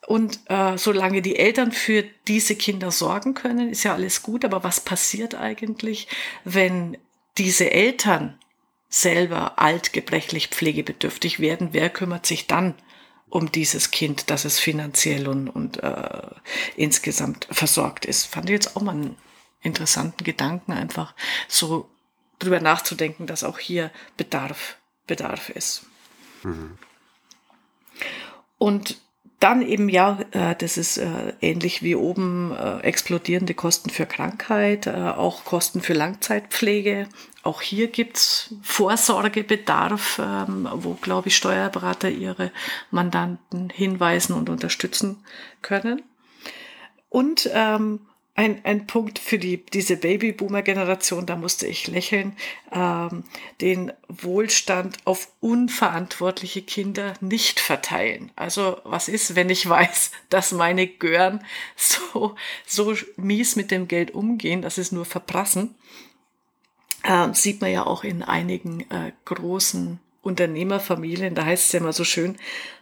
Und 0.07 0.39
äh, 0.47 0.77
solange 0.77 1.21
die 1.21 1.37
Eltern 1.37 1.71
für 1.71 2.03
diese 2.27 2.55
Kinder 2.55 2.91
sorgen 2.91 3.35
können, 3.35 3.69
ist 3.69 3.83
ja 3.83 3.93
alles 3.93 4.23
gut. 4.23 4.43
Aber 4.43 4.63
was 4.63 4.81
passiert 4.81 5.35
eigentlich, 5.35 6.07
wenn 6.43 6.97
diese 7.37 7.71
Eltern 7.71 8.39
selber 8.89 9.59
alt, 9.59 9.93
gebrechlich, 9.93 10.47
pflegebedürftig 10.47 11.39
werden? 11.39 11.69
Wer 11.71 11.89
kümmert 11.89 12.25
sich 12.25 12.47
dann 12.47 12.75
um 13.29 13.51
dieses 13.51 13.91
Kind, 13.91 14.29
dass 14.29 14.45
es 14.45 14.59
finanziell 14.59 15.27
und, 15.27 15.49
und 15.49 15.83
äh, 15.83 16.27
insgesamt 16.77 17.47
versorgt 17.51 18.05
ist. 18.05 18.25
Fand 18.25 18.49
ich 18.49 18.53
jetzt 18.53 18.77
auch 18.77 18.81
mal 18.81 18.93
einen 18.93 19.17
interessanten 19.61 20.23
Gedanken, 20.23 20.71
einfach 20.71 21.13
so 21.47 21.89
drüber 22.39 22.59
nachzudenken, 22.59 23.27
dass 23.27 23.43
auch 23.43 23.59
hier 23.59 23.91
Bedarf, 24.15 24.77
Bedarf 25.07 25.49
ist. 25.49 25.85
Mhm. 26.43 26.77
Und 28.57 29.01
dann 29.45 29.61
eben 29.61 29.89
ja, 29.89 30.17
äh, 30.31 30.55
das 30.55 30.75
ist 30.75 30.97
äh, 30.97 31.33
ähnlich 31.39 31.83
wie 31.83 31.95
oben 31.95 32.51
äh, 32.51 32.79
explodierende 32.79 33.53
Kosten 33.53 33.91
für 33.91 34.07
Krankheit, 34.07 34.87
auch 34.87 35.45
Kosten 35.45 35.81
für 35.81 35.93
Langzeitpflege. 35.93 37.07
Auch 37.43 37.61
hier 37.61 37.89
gibt's 37.89 38.55
Vorsorgebedarf, 38.63 40.19
ähm, 40.19 40.67
wo, 40.73 40.95
glaube 40.95 41.27
ich, 41.27 41.35
Steuerberater 41.35 42.09
ihre 42.09 42.51
Mandanten 42.89 43.69
hinweisen 43.69 44.33
und 44.33 44.49
unterstützen 44.49 45.23
können. 45.61 46.01
Und 47.09 47.47
ähm, 47.53 47.99
ein, 48.35 48.63
ein 48.65 48.85
Punkt 48.85 49.17
für 49.17 49.39
die, 49.39 49.65
diese 49.65 49.95
Babyboomer-Generation, 49.95 51.25
da 51.25 51.37
musste 51.37 51.67
ich 51.67 51.87
lächeln, 51.87 52.35
ähm, 52.71 53.23
den 53.61 53.93
Wohlstand 54.09 54.97
auf 55.05 55.29
unverantwortliche 55.39 56.61
Kinder 56.61 57.13
nicht 57.21 57.61
verteilen. 57.61 58.31
Also 58.35 58.77
was 58.83 59.07
ist, 59.07 59.35
wenn 59.35 59.49
ich 59.49 59.67
weiß, 59.67 60.11
dass 60.29 60.51
meine 60.51 60.85
Gören 60.85 61.43
so, 61.77 62.35
so 62.65 62.93
mies 63.15 63.55
mit 63.55 63.71
dem 63.71 63.87
Geld 63.87 64.11
umgehen, 64.11 64.61
dass 64.61 64.77
es 64.77 64.91
nur 64.91 65.05
verprassen? 65.05 65.75
Ähm, 67.05 67.33
sieht 67.33 67.61
man 67.61 67.71
ja 67.71 67.85
auch 67.85 68.03
in 68.03 68.21
einigen 68.21 68.81
äh, 68.91 69.13
großen 69.23 69.99
Unternehmerfamilien, 70.25 71.35
da 71.35 71.45
heißt 71.45 71.67
es 71.67 71.71
ja 71.71 71.79
immer 71.79 71.93
so 71.93 72.03
schön, 72.03 72.37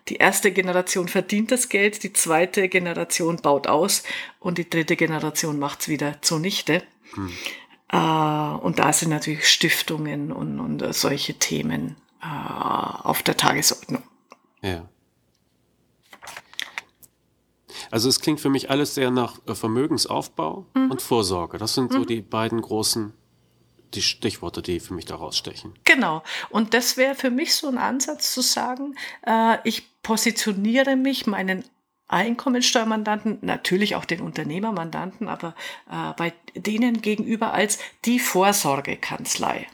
die 0.07 0.15
erste 0.15 0.51
Generation 0.51 1.09
verdient 1.09 1.51
das 1.51 1.67
Geld, 1.67 2.03
die 2.03 2.13
zweite 2.13 2.69
Generation 2.69 3.37
baut 3.37 3.67
aus 3.67 4.03
und 4.39 4.57
die 4.57 4.69
dritte 4.69 4.95
Generation 4.95 5.59
macht's 5.59 5.89
wieder 5.89 6.21
zunichte. 6.21 6.83
Hm. 7.13 7.31
Äh, 7.89 7.97
und 7.97 8.79
da 8.79 8.93
sind 8.93 9.09
natürlich 9.09 9.47
Stiftungen 9.47 10.31
und, 10.31 10.59
und 10.59 10.93
solche 10.93 11.33
Themen 11.33 11.97
äh, 12.21 12.25
auf 12.25 13.23
der 13.23 13.35
Tagesordnung. 13.35 14.03
Ja. 14.61 14.87
Also 17.91 18.07
es 18.07 18.21
klingt 18.21 18.39
für 18.39 18.49
mich 18.49 18.69
alles 18.69 18.95
sehr 18.95 19.11
nach 19.11 19.39
äh, 19.47 19.53
Vermögensaufbau 19.53 20.65
mhm. 20.73 20.91
und 20.91 21.01
Vorsorge. 21.01 21.57
Das 21.57 21.73
sind 21.73 21.91
mhm. 21.91 21.95
so 21.97 22.05
die 22.05 22.21
beiden 22.21 22.61
großen 22.61 23.13
die 23.95 24.01
Stichworte, 24.01 24.61
die 24.61 24.79
für 24.79 24.93
mich 24.93 25.05
da 25.05 25.15
rausstechen. 25.15 25.73
Genau. 25.83 26.23
Und 26.49 26.73
das 26.73 26.97
wäre 26.97 27.15
für 27.15 27.31
mich 27.31 27.55
so 27.55 27.67
ein 27.67 27.77
Ansatz 27.77 28.33
zu 28.33 28.41
sagen, 28.41 28.95
äh, 29.25 29.57
ich 29.63 30.01
positioniere 30.01 30.95
mich 30.95 31.27
meinen 31.27 31.63
Einkommensteuermandanten, 32.07 33.39
natürlich 33.41 33.95
auch 33.95 34.05
den 34.05 34.21
Unternehmermandanten, 34.21 35.27
aber 35.27 35.55
äh, 35.89 36.13
bei 36.15 36.33
denen 36.55 37.01
gegenüber 37.01 37.53
als 37.53 37.79
die 38.05 38.19
Vorsorgekanzlei. 38.19 39.67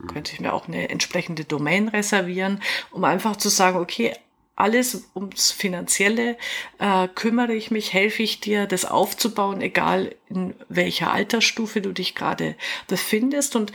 Mhm. 0.00 0.06
Könnte 0.06 0.32
ich 0.32 0.40
mir 0.40 0.52
auch 0.52 0.68
eine 0.68 0.88
entsprechende 0.88 1.44
Domain 1.44 1.88
reservieren, 1.88 2.62
um 2.90 3.04
einfach 3.04 3.36
zu 3.36 3.48
sagen, 3.48 3.78
okay, 3.78 4.14
alles 4.54 5.10
ums 5.14 5.50
Finanzielle 5.50 6.36
äh, 6.78 7.08
kümmere 7.08 7.54
ich 7.54 7.70
mich, 7.70 7.92
helfe 7.92 8.22
ich 8.22 8.40
dir, 8.40 8.66
das 8.66 8.84
aufzubauen, 8.84 9.60
egal 9.60 10.14
in 10.28 10.54
welcher 10.68 11.12
Altersstufe 11.12 11.80
du 11.80 11.92
dich 11.92 12.14
gerade 12.14 12.56
befindest. 12.86 13.56
Und 13.56 13.72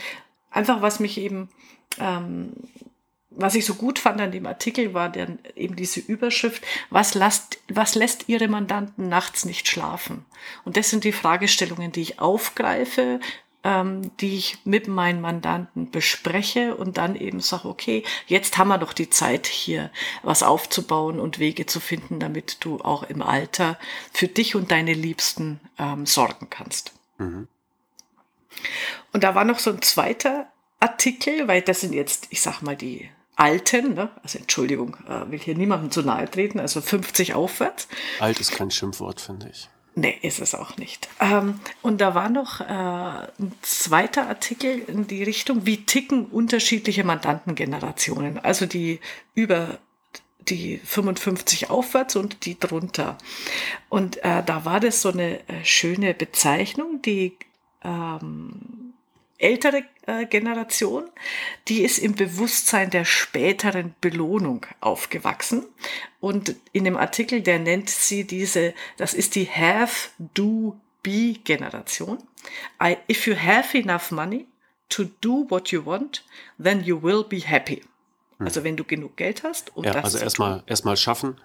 einfach, 0.50 0.80
was 0.80 1.00
mich 1.00 1.18
eben, 1.18 1.48
ähm, 1.98 2.52
was 3.30 3.54
ich 3.54 3.64
so 3.64 3.74
gut 3.74 3.98
fand 3.98 4.20
an 4.20 4.32
dem 4.32 4.46
Artikel, 4.46 4.94
war 4.94 5.08
der, 5.08 5.38
eben 5.56 5.76
diese 5.76 6.00
Überschrift, 6.00 6.62
was, 6.90 7.14
lasst, 7.14 7.58
was 7.68 7.94
lässt 7.94 8.28
Ihre 8.28 8.48
Mandanten 8.48 9.08
nachts 9.08 9.44
nicht 9.44 9.68
schlafen? 9.68 10.24
Und 10.64 10.76
das 10.76 10.90
sind 10.90 11.04
die 11.04 11.12
Fragestellungen, 11.12 11.92
die 11.92 12.02
ich 12.02 12.20
aufgreife, 12.20 13.20
ähm, 13.64 14.16
die 14.18 14.36
ich 14.36 14.58
mit 14.64 14.88
meinen 14.88 15.20
Mandanten 15.20 15.90
bespreche 15.90 16.76
und 16.76 16.96
dann 16.96 17.16
eben 17.16 17.40
sage, 17.40 17.68
okay, 17.68 18.04
jetzt 18.26 18.56
haben 18.56 18.68
wir 18.68 18.78
doch 18.78 18.92
die 18.92 19.10
Zeit 19.10 19.46
hier 19.46 19.90
was 20.22 20.42
aufzubauen 20.42 21.18
und 21.18 21.38
Wege 21.38 21.66
zu 21.66 21.80
finden, 21.80 22.20
damit 22.20 22.64
du 22.64 22.80
auch 22.80 23.02
im 23.04 23.22
Alter 23.22 23.78
für 24.12 24.28
dich 24.28 24.54
und 24.54 24.70
deine 24.70 24.94
Liebsten 24.94 25.60
ähm, 25.78 26.06
sorgen 26.06 26.48
kannst. 26.50 26.92
Mhm. 27.18 27.48
Und 29.12 29.24
da 29.24 29.34
war 29.34 29.44
noch 29.44 29.58
so 29.58 29.70
ein 29.70 29.82
zweiter 29.82 30.46
Artikel, 30.80 31.48
weil 31.48 31.62
das 31.62 31.80
sind 31.80 31.92
jetzt, 31.92 32.28
ich 32.30 32.40
sag 32.40 32.62
mal, 32.62 32.76
die 32.76 33.10
Alten, 33.36 33.94
ne? 33.94 34.10
also 34.22 34.38
Entschuldigung, 34.38 34.96
äh, 35.08 35.30
will 35.30 35.38
hier 35.38 35.56
niemandem 35.56 35.90
zu 35.90 36.02
nahe 36.02 36.28
treten, 36.28 36.58
also 36.58 36.80
50 36.80 37.34
aufwärts. 37.34 37.86
Alt 38.18 38.40
ist 38.40 38.52
kein 38.52 38.70
Schimpfwort, 38.70 39.20
finde 39.20 39.48
ich. 39.48 39.68
Nee, 39.98 40.16
ist 40.22 40.38
es 40.38 40.54
auch 40.54 40.76
nicht. 40.76 41.08
Ähm, 41.18 41.58
und 41.82 42.00
da 42.00 42.14
war 42.14 42.28
noch 42.28 42.60
äh, 42.60 42.64
ein 42.64 43.52
zweiter 43.62 44.28
Artikel 44.28 44.78
in 44.86 45.08
die 45.08 45.24
Richtung, 45.24 45.66
wie 45.66 45.84
ticken 45.84 46.26
unterschiedliche 46.26 47.02
Mandantengenerationen, 47.02 48.38
also 48.38 48.66
die 48.66 49.00
über 49.34 49.78
die 50.38 50.78
55 50.78 51.70
aufwärts 51.70 52.14
und 52.14 52.46
die 52.46 52.56
drunter. 52.60 53.18
Und 53.88 54.18
äh, 54.18 54.44
da 54.44 54.64
war 54.64 54.78
das 54.78 55.02
so 55.02 55.10
eine 55.10 55.40
äh, 55.48 55.64
schöne 55.64 56.14
Bezeichnung, 56.14 57.02
die 57.02 57.36
ähm, 57.82 58.87
ältere 59.38 59.84
äh, 60.06 60.26
Generation, 60.26 61.08
die 61.68 61.82
ist 61.82 61.98
im 61.98 62.14
Bewusstsein 62.14 62.90
der 62.90 63.04
späteren 63.04 63.94
Belohnung 64.00 64.66
aufgewachsen. 64.80 65.64
Und 66.20 66.56
in 66.72 66.84
dem 66.84 66.96
Artikel, 66.96 67.40
der 67.40 67.58
nennt 67.58 67.88
sie 67.88 68.26
diese, 68.26 68.74
das 68.96 69.14
ist 69.14 69.34
die 69.34 69.48
Have, 69.48 70.10
Do, 70.34 70.78
Be 71.02 71.34
Generation. 71.44 72.18
I, 72.82 72.96
if 73.08 73.26
you 73.26 73.36
have 73.36 73.76
enough 73.78 74.10
money 74.10 74.46
to 74.88 75.04
do 75.20 75.46
what 75.48 75.68
you 75.70 75.84
want, 75.84 76.24
then 76.62 76.82
you 76.82 77.00
will 77.00 77.22
be 77.22 77.38
happy. 77.38 77.82
Hm. 78.38 78.46
Also 78.46 78.64
wenn 78.64 78.76
du 78.76 78.84
genug 78.84 79.16
Geld 79.16 79.44
hast, 79.44 79.76
um 79.76 79.84
ja, 79.84 79.92
das 79.92 80.04
also 80.04 80.18
erstmal 80.18 80.62
erstmal 80.66 80.96
schaffen. 80.96 81.40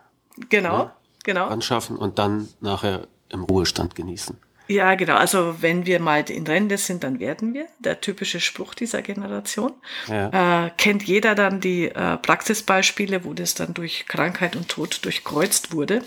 Genau, 0.49 0.77
ja, 0.77 0.95
genau. 1.23 1.47
Anschaffen 1.47 1.97
und 1.97 2.17
dann 2.17 2.49
nachher 2.61 3.07
im 3.29 3.43
Ruhestand 3.43 3.95
genießen. 3.95 4.37
Ja, 4.67 4.95
genau. 4.95 5.15
Also 5.15 5.61
wenn 5.61 5.85
wir 5.85 5.99
mal 5.99 6.29
in 6.29 6.47
Rente 6.47 6.77
sind, 6.77 7.03
dann 7.03 7.19
werden 7.19 7.53
wir. 7.53 7.67
Der 7.79 7.99
typische 8.01 8.39
Spruch 8.39 8.73
dieser 8.73 9.01
Generation. 9.01 9.73
Ja. 10.07 10.65
Äh, 10.65 10.71
kennt 10.77 11.03
jeder 11.03 11.35
dann 11.35 11.59
die 11.59 11.89
äh, 11.89 12.17
Praxisbeispiele, 12.17 13.25
wo 13.25 13.33
das 13.33 13.55
dann 13.55 13.73
durch 13.73 14.05
Krankheit 14.07 14.55
und 14.55 14.69
Tod 14.69 15.03
durchkreuzt 15.03 15.73
wurde. 15.73 16.03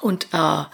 Und 0.00 0.28
äh, 0.32 0.64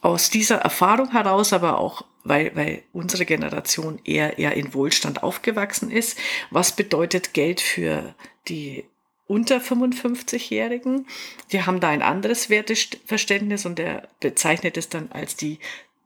aus 0.00 0.30
dieser 0.30 0.56
Erfahrung 0.56 1.12
heraus, 1.12 1.52
aber 1.52 1.78
auch 1.78 2.04
weil, 2.24 2.54
weil 2.54 2.82
unsere 2.92 3.24
Generation 3.24 3.98
eher, 4.04 4.38
eher 4.38 4.54
in 4.54 4.74
Wohlstand 4.74 5.22
aufgewachsen 5.22 5.90
ist, 5.90 6.18
was 6.50 6.76
bedeutet 6.76 7.32
Geld 7.32 7.60
für 7.60 8.14
die 8.48 8.84
unter 9.26 9.58
55-Jährigen? 9.58 11.06
Die 11.52 11.62
haben 11.62 11.80
da 11.80 11.88
ein 11.88 12.02
anderes 12.02 12.50
Werteverständnis 12.50 13.64
und 13.64 13.78
er 13.78 14.08
bezeichnet 14.20 14.76
es 14.76 14.88
dann 14.88 15.10
als 15.12 15.36
die 15.36 15.58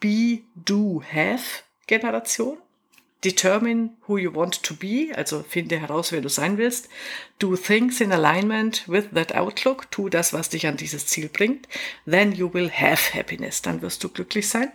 Be, 0.04 0.42
Do, 0.54 1.00
Have 1.00 1.62
Generation. 1.86 2.58
Determine 3.22 3.96
who 4.06 4.18
you 4.18 4.30
want 4.34 4.62
to 4.62 4.74
be, 4.74 5.10
also 5.16 5.42
finde 5.42 5.80
heraus, 5.80 6.12
wer 6.12 6.20
du 6.20 6.28
sein 6.28 6.58
willst. 6.58 6.90
Do 7.38 7.56
things 7.56 8.02
in 8.02 8.12
alignment 8.12 8.86
with 8.86 9.12
that 9.14 9.34
outlook. 9.34 9.90
Tu 9.90 10.10
das, 10.10 10.34
was 10.34 10.50
dich 10.50 10.66
an 10.66 10.76
dieses 10.76 11.06
Ziel 11.06 11.30
bringt. 11.30 11.68
Then 12.04 12.32
you 12.32 12.52
will 12.52 12.70
have 12.70 13.14
happiness. 13.14 13.62
Dann 13.62 13.80
wirst 13.80 14.04
du 14.04 14.10
glücklich 14.10 14.46
sein. 14.46 14.70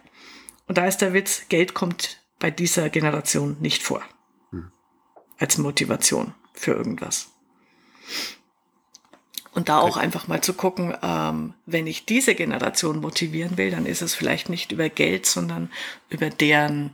Und 0.65 0.79
da 0.79 0.87
ist 0.87 0.97
der 0.97 1.13
Witz, 1.13 1.47
Geld 1.47 1.75
kommt 1.75 2.23
bei 2.39 2.49
dieser 2.49 2.89
Generation 2.89 3.55
nicht 3.59 3.83
vor. 3.83 4.03
Hm. 4.49 4.71
Als 5.37 5.59
Motivation 5.59 6.33
für 6.55 6.71
irgendwas. 6.71 7.29
Und 9.53 9.67
da 9.67 9.79
auch 9.79 9.97
einfach 9.97 10.27
mal 10.27 10.41
zu 10.41 10.53
gucken, 10.53 10.95
ähm, 11.01 11.53
wenn 11.65 11.87
ich 11.87 12.05
diese 12.05 12.35
Generation 12.35 13.01
motivieren 13.01 13.57
will, 13.57 13.71
dann 13.71 13.85
ist 13.85 14.01
es 14.01 14.13
vielleicht 14.13 14.47
nicht 14.47 14.71
über 14.71 14.89
Geld, 14.89 15.25
sondern 15.25 15.71
über 16.09 16.29
deren 16.29 16.93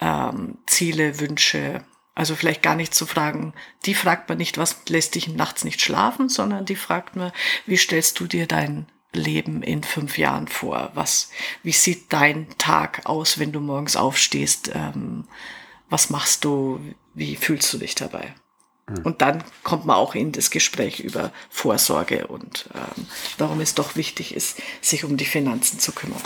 ähm, 0.00 0.56
Ziele, 0.66 1.20
Wünsche. 1.20 1.84
Also 2.14 2.34
vielleicht 2.34 2.62
gar 2.62 2.74
nicht 2.74 2.94
zu 2.94 3.06
fragen, 3.06 3.52
die 3.86 3.94
fragt 3.94 4.28
man 4.28 4.38
nicht, 4.38 4.58
was 4.58 4.76
lässt 4.88 5.14
dich 5.14 5.28
nachts 5.28 5.64
nicht 5.64 5.80
schlafen, 5.80 6.28
sondern 6.28 6.64
die 6.64 6.76
fragt 6.76 7.16
man, 7.16 7.32
wie 7.66 7.76
stellst 7.76 8.18
du 8.18 8.26
dir 8.26 8.46
dein 8.46 8.86
Leben 9.12 9.62
in 9.62 9.82
fünf 9.82 10.18
Jahren 10.18 10.48
vor? 10.48 10.90
Was, 10.94 11.30
wie 11.62 11.72
sieht 11.72 12.12
dein 12.12 12.46
Tag 12.58 13.02
aus, 13.04 13.38
wenn 13.38 13.52
du 13.52 13.60
morgens 13.60 13.96
aufstehst? 13.96 14.70
Ähm, 14.74 15.24
was 15.88 16.10
machst 16.10 16.44
du? 16.44 16.80
Wie 17.14 17.36
fühlst 17.36 17.72
du 17.72 17.78
dich 17.78 17.94
dabei? 17.94 18.34
Mhm. 18.90 19.02
Und 19.04 19.22
dann 19.22 19.44
kommt 19.62 19.86
man 19.86 19.96
auch 19.96 20.14
in 20.14 20.32
das 20.32 20.50
Gespräch 20.50 21.00
über 21.00 21.32
Vorsorge 21.48 22.26
und 22.26 22.68
ähm, 22.74 23.06
warum 23.38 23.60
es 23.60 23.74
doch 23.74 23.96
wichtig 23.96 24.34
ist, 24.34 24.60
sich 24.80 25.04
um 25.04 25.16
die 25.16 25.24
Finanzen 25.24 25.78
zu 25.78 25.92
kümmern. 25.92 26.20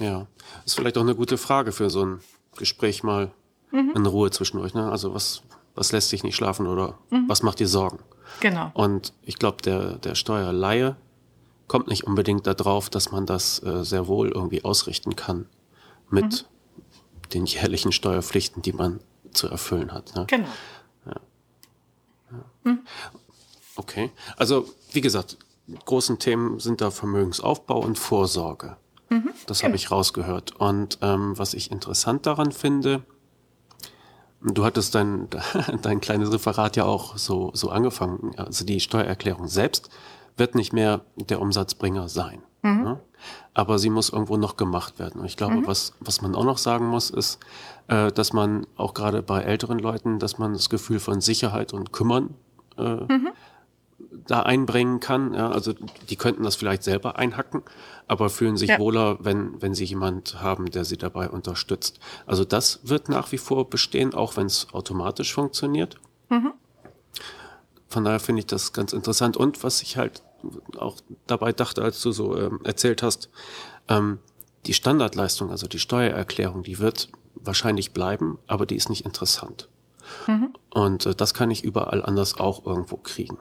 Ja, 0.00 0.26
ist 0.64 0.76
vielleicht 0.76 0.98
auch 0.98 1.02
eine 1.02 1.14
gute 1.14 1.38
Frage 1.38 1.72
für 1.72 1.90
so 1.90 2.04
ein 2.04 2.20
Gespräch 2.56 3.02
mal 3.02 3.30
mhm. 3.70 3.92
in 3.94 4.06
Ruhe 4.06 4.30
zwischen 4.30 4.58
euch. 4.58 4.74
Ne? 4.74 4.90
Also 4.90 5.14
was, 5.14 5.42
was 5.74 5.92
lässt 5.92 6.12
dich 6.12 6.22
nicht 6.22 6.36
schlafen 6.36 6.66
oder 6.66 6.98
mhm. 7.10 7.28
was 7.28 7.42
macht 7.42 7.60
dir 7.60 7.68
Sorgen? 7.68 7.98
Genau. 8.40 8.70
Und 8.74 9.12
ich 9.22 9.38
glaube, 9.38 9.62
der, 9.62 9.96
der 9.96 10.14
Steuerleihe 10.14 10.96
kommt 11.68 11.88
nicht 11.88 12.04
unbedingt 12.04 12.46
darauf, 12.46 12.90
dass 12.90 13.10
man 13.10 13.26
das 13.26 13.62
äh, 13.62 13.84
sehr 13.84 14.06
wohl 14.06 14.30
irgendwie 14.30 14.64
ausrichten 14.64 15.16
kann 15.16 15.46
mit 16.10 16.46
mhm. 16.76 17.28
den 17.32 17.46
jährlichen 17.46 17.92
Steuerpflichten, 17.92 18.62
die 18.62 18.72
man 18.72 19.00
zu 19.32 19.48
erfüllen 19.48 19.92
hat. 19.92 20.14
Ne? 20.14 20.24
Genau. 20.28 20.48
Mhm. 22.64 22.80
Okay. 23.76 24.10
Also, 24.36 24.68
wie 24.92 25.00
gesagt, 25.00 25.36
großen 25.84 26.18
Themen 26.18 26.58
sind 26.58 26.80
da 26.80 26.90
Vermögensaufbau 26.90 27.80
und 27.80 27.98
Vorsorge. 27.98 28.76
Mhm. 29.10 29.30
Das 29.46 29.62
habe 29.62 29.72
genau. 29.72 29.76
ich 29.76 29.90
rausgehört. 29.90 30.56
Und 30.56 30.98
ähm, 31.02 31.38
was 31.38 31.54
ich 31.54 31.70
interessant 31.70 32.26
daran 32.26 32.52
finde, 32.52 33.02
Du 34.42 34.64
hattest 34.64 34.94
dein, 34.94 35.28
dein 35.82 36.00
kleines 36.00 36.32
Referat 36.32 36.76
ja 36.76 36.84
auch 36.84 37.16
so, 37.16 37.50
so 37.54 37.70
angefangen. 37.70 38.32
Also 38.36 38.64
die 38.64 38.80
Steuererklärung 38.80 39.48
selbst 39.48 39.88
wird 40.36 40.54
nicht 40.54 40.72
mehr 40.72 41.02
der 41.16 41.40
Umsatzbringer 41.40 42.08
sein. 42.08 42.42
Mhm. 42.66 42.82
Ne? 42.82 43.00
Aber 43.54 43.78
sie 43.78 43.90
muss 43.90 44.10
irgendwo 44.10 44.36
noch 44.36 44.56
gemacht 44.56 44.98
werden. 44.98 45.20
Und 45.20 45.26
ich 45.26 45.36
glaube, 45.36 45.56
mhm. 45.56 45.66
was, 45.66 45.94
was 46.00 46.20
man 46.20 46.34
auch 46.34 46.44
noch 46.44 46.58
sagen 46.58 46.86
muss, 46.86 47.10
ist, 47.10 47.38
äh, 47.88 48.12
dass 48.12 48.32
man 48.32 48.66
auch 48.76 48.94
gerade 48.94 49.22
bei 49.22 49.42
älteren 49.42 49.78
Leuten, 49.78 50.18
dass 50.18 50.38
man 50.38 50.52
das 50.52 50.70
Gefühl 50.70 51.00
von 51.00 51.20
Sicherheit 51.20 51.72
und 51.72 51.92
Kümmern 51.92 52.34
äh, 52.76 52.82
mhm 52.82 53.30
da 54.26 54.42
einbringen 54.42 55.00
kann. 55.00 55.34
Ja, 55.34 55.50
also 55.50 55.72
die 56.08 56.16
könnten 56.16 56.42
das 56.42 56.56
vielleicht 56.56 56.82
selber 56.82 57.18
einhacken, 57.18 57.62
aber 58.08 58.28
fühlen 58.30 58.56
sich 58.56 58.70
ja. 58.70 58.78
wohler, 58.78 59.18
wenn, 59.20 59.60
wenn 59.62 59.74
sie 59.74 59.84
jemand 59.84 60.42
haben, 60.42 60.70
der 60.70 60.84
sie 60.84 60.96
dabei 60.96 61.28
unterstützt. 61.28 61.98
Also 62.26 62.44
das 62.44 62.80
wird 62.84 63.08
nach 63.08 63.32
wie 63.32 63.38
vor 63.38 63.68
bestehen, 63.68 64.14
auch 64.14 64.36
wenn 64.36 64.46
es 64.46 64.68
automatisch 64.72 65.34
funktioniert. 65.34 65.96
Mhm. 66.28 66.52
Von 67.88 68.04
daher 68.04 68.20
finde 68.20 68.40
ich 68.40 68.46
das 68.46 68.72
ganz 68.72 68.92
interessant. 68.92 69.36
Und 69.36 69.62
was 69.62 69.82
ich 69.82 69.96
halt 69.96 70.22
auch 70.78 70.96
dabei 71.26 71.52
dachte, 71.52 71.82
als 71.82 72.00
du 72.02 72.12
so 72.12 72.36
ähm, 72.36 72.60
erzählt 72.64 73.02
hast, 73.02 73.30
ähm, 73.88 74.18
die 74.66 74.74
Standardleistung, 74.74 75.50
also 75.50 75.66
die 75.66 75.78
Steuererklärung, 75.78 76.62
die 76.62 76.78
wird 76.78 77.08
wahrscheinlich 77.34 77.92
bleiben, 77.92 78.38
aber 78.46 78.66
die 78.66 78.76
ist 78.76 78.88
nicht 78.90 79.04
interessant. 79.04 79.68
Mhm. 80.26 80.54
Und 80.70 81.06
äh, 81.06 81.14
das 81.14 81.34
kann 81.34 81.50
ich 81.50 81.64
überall 81.64 82.04
anders 82.04 82.38
auch 82.38 82.66
irgendwo 82.66 82.96
kriegen. 82.96 83.38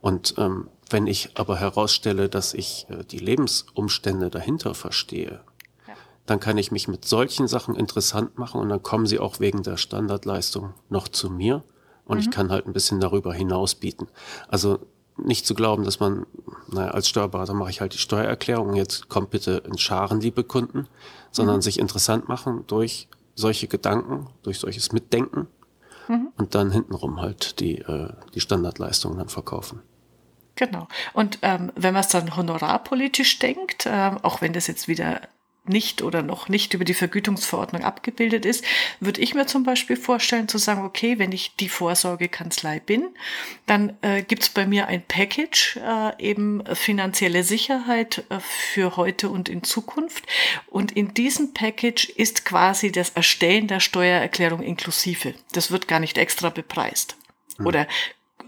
Und 0.00 0.34
ähm, 0.38 0.68
wenn 0.88 1.06
ich 1.06 1.30
aber 1.34 1.56
herausstelle, 1.56 2.28
dass 2.28 2.54
ich 2.54 2.86
äh, 2.88 3.04
die 3.04 3.18
Lebensumstände 3.18 4.30
dahinter 4.30 4.74
verstehe, 4.74 5.40
ja. 5.86 5.94
dann 6.26 6.40
kann 6.40 6.58
ich 6.58 6.72
mich 6.72 6.88
mit 6.88 7.04
solchen 7.04 7.48
Sachen 7.48 7.74
interessant 7.74 8.38
machen 8.38 8.60
und 8.60 8.68
dann 8.68 8.82
kommen 8.82 9.06
sie 9.06 9.18
auch 9.18 9.40
wegen 9.40 9.62
der 9.62 9.76
Standardleistung 9.76 10.74
noch 10.88 11.08
zu 11.08 11.30
mir 11.30 11.62
und 12.04 12.18
mhm. 12.18 12.22
ich 12.22 12.30
kann 12.30 12.50
halt 12.50 12.66
ein 12.66 12.72
bisschen 12.72 13.00
darüber 13.00 13.34
hinaus 13.34 13.74
bieten. 13.74 14.08
Also 14.48 14.78
nicht 15.16 15.46
zu 15.46 15.54
glauben, 15.54 15.84
dass 15.84 16.00
man, 16.00 16.26
naja, 16.68 16.90
als 16.90 17.08
Steuerberater 17.08 17.54
mache 17.54 17.70
ich 17.70 17.80
halt 17.80 17.94
die 17.94 17.98
Steuererklärung, 17.98 18.74
jetzt 18.74 19.08
kommt 19.08 19.30
bitte 19.30 19.62
in 19.66 19.78
Scharen, 19.78 20.20
liebe 20.20 20.44
Kunden, 20.44 20.88
sondern 21.30 21.56
mhm. 21.56 21.62
sich 21.62 21.78
interessant 21.78 22.28
machen 22.28 22.64
durch 22.66 23.08
solche 23.34 23.68
Gedanken, 23.68 24.28
durch 24.42 24.58
solches 24.58 24.92
Mitdenken 24.92 25.46
mhm. 26.08 26.28
und 26.36 26.54
dann 26.54 26.70
hintenrum 26.70 27.20
halt 27.20 27.60
die, 27.60 27.78
äh, 27.78 28.12
die 28.34 28.40
Standardleistungen 28.40 29.18
dann 29.18 29.28
verkaufen. 29.28 29.80
Genau. 30.56 30.88
Und 31.12 31.38
ähm, 31.42 31.70
wenn 31.76 31.92
man 31.92 32.00
es 32.00 32.08
dann 32.08 32.34
honorarpolitisch 32.34 33.38
denkt, 33.38 33.86
äh, 33.86 34.12
auch 34.22 34.40
wenn 34.40 34.54
das 34.54 34.66
jetzt 34.66 34.88
wieder 34.88 35.20
nicht 35.68 36.02
oder 36.02 36.22
noch 36.22 36.48
nicht 36.48 36.74
über 36.74 36.84
die 36.84 36.94
Vergütungsverordnung 36.94 37.84
abgebildet 37.84 38.44
ist, 38.44 38.64
würde 39.00 39.20
ich 39.20 39.34
mir 39.34 39.46
zum 39.46 39.64
Beispiel 39.64 39.96
vorstellen 39.96 40.48
zu 40.48 40.58
sagen, 40.58 40.84
okay, 40.84 41.18
wenn 41.18 41.32
ich 41.32 41.56
die 41.56 41.68
Vorsorgekanzlei 41.68 42.80
bin, 42.80 43.08
dann 43.66 43.96
äh, 44.02 44.22
gibt's 44.22 44.48
bei 44.48 44.66
mir 44.66 44.88
ein 44.88 45.02
Package, 45.06 45.76
äh, 45.76 46.22
eben 46.22 46.62
finanzielle 46.74 47.42
Sicherheit 47.42 48.24
äh, 48.28 48.38
für 48.40 48.96
heute 48.96 49.28
und 49.28 49.48
in 49.48 49.62
Zukunft. 49.62 50.26
Und 50.66 50.92
in 50.92 51.14
diesem 51.14 51.54
Package 51.54 52.08
ist 52.10 52.44
quasi 52.44 52.92
das 52.92 53.10
Erstellen 53.10 53.68
der 53.68 53.80
Steuererklärung 53.80 54.62
inklusive. 54.62 55.34
Das 55.52 55.70
wird 55.70 55.88
gar 55.88 56.00
nicht 56.00 56.18
extra 56.18 56.50
bepreist. 56.50 57.16
Hm. 57.58 57.66
Oder 57.66 57.86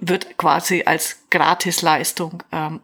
wird 0.00 0.38
quasi 0.38 0.84
als 0.86 1.24
Gratisleistung 1.30 2.42
ähm, 2.52 2.80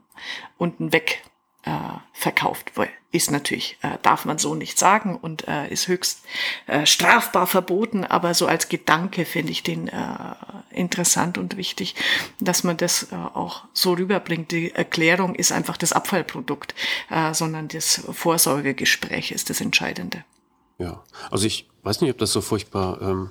unten 0.59 0.93
weg 0.93 1.23
äh, 1.65 1.71
verkauft. 2.13 2.73
Ist 3.11 3.31
natürlich, 3.31 3.79
äh, 3.83 3.99
darf 4.03 4.25
man 4.25 4.39
so 4.39 4.55
nicht 4.55 4.79
sagen 4.79 5.17
und 5.17 5.47
äh, 5.47 5.69
ist 5.69 5.89
höchst 5.89 6.25
äh, 6.67 6.85
strafbar 6.85 7.47
verboten, 7.47 8.05
aber 8.05 8.35
so 8.35 8.47
als 8.47 8.69
Gedanke 8.69 9.25
finde 9.25 9.53
ich 9.53 9.63
den 9.63 9.89
äh, 9.89 10.35
interessant 10.71 11.39
und 11.39 11.57
wichtig, 11.57 11.95
dass 12.41 12.65
man 12.65 12.77
das 12.77 13.13
äh, 13.13 13.15
auch 13.15 13.65
so 13.73 13.93
rüberbringt. 13.93 14.51
Die 14.51 14.73
Erklärung 14.73 15.35
ist 15.35 15.53
einfach 15.53 15.77
das 15.77 15.93
Abfallprodukt, 15.93 16.75
äh, 17.09 17.33
sondern 17.35 17.69
das 17.69 18.03
Vorsorgegespräch 18.11 19.31
ist 19.31 19.49
das 19.49 19.61
Entscheidende. 19.61 20.25
Ja, 20.79 21.05
also 21.31 21.47
ich 21.47 21.69
weiß 21.85 22.01
nicht, 22.01 22.11
ob 22.11 22.19
das 22.19 22.33
so 22.33 22.41
furchtbar 22.41 23.01
ähm, 23.01 23.31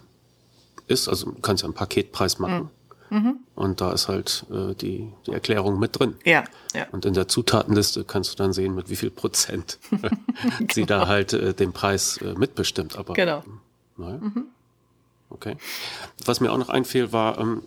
ist. 0.88 1.08
Also 1.08 1.32
du 1.32 1.42
kannst 1.42 1.64
ja 1.64 1.68
einen 1.68 1.76
Paketpreis 1.76 2.40
machen. 2.40 2.64
Mhm. 2.64 2.70
Mhm. 3.14 3.36
Und 3.54 3.80
da 3.80 3.92
ist 3.92 4.08
halt 4.08 4.46
äh, 4.52 4.74
die, 4.74 5.08
die 5.28 5.32
Erklärung 5.32 5.78
mit 5.78 6.00
drin. 6.00 6.16
Ja, 6.26 6.44
ja. 6.74 6.88
Und 6.92 7.06
in 7.06 7.14
der 7.14 7.28
Zutatenliste 7.28 8.06
kannst 8.06 8.32
du 8.32 8.36
dann 8.38 8.54
sehen, 8.54 8.74
mit 8.74 8.90
wie 8.90 8.96
viel 8.96 9.12
Prozent 9.12 9.78
genau. 9.92 10.10
sie 10.74 10.86
da 10.86 11.08
halt 11.08 11.32
äh, 11.34 11.54
den 11.54 11.74
Preis 11.74 12.18
äh, 12.18 12.34
mitbestimmt. 12.34 12.98
Aber, 12.98 13.14
genau. 13.14 13.44
Naja. 13.98 14.18
Mhm. 14.18 14.46
Okay. 15.30 15.58
Was 16.26 16.40
mir 16.40 16.52
auch 16.52 16.58
noch 16.58 16.70
einfiel, 16.70 17.12
war, 17.12 17.38
ähm, 17.38 17.62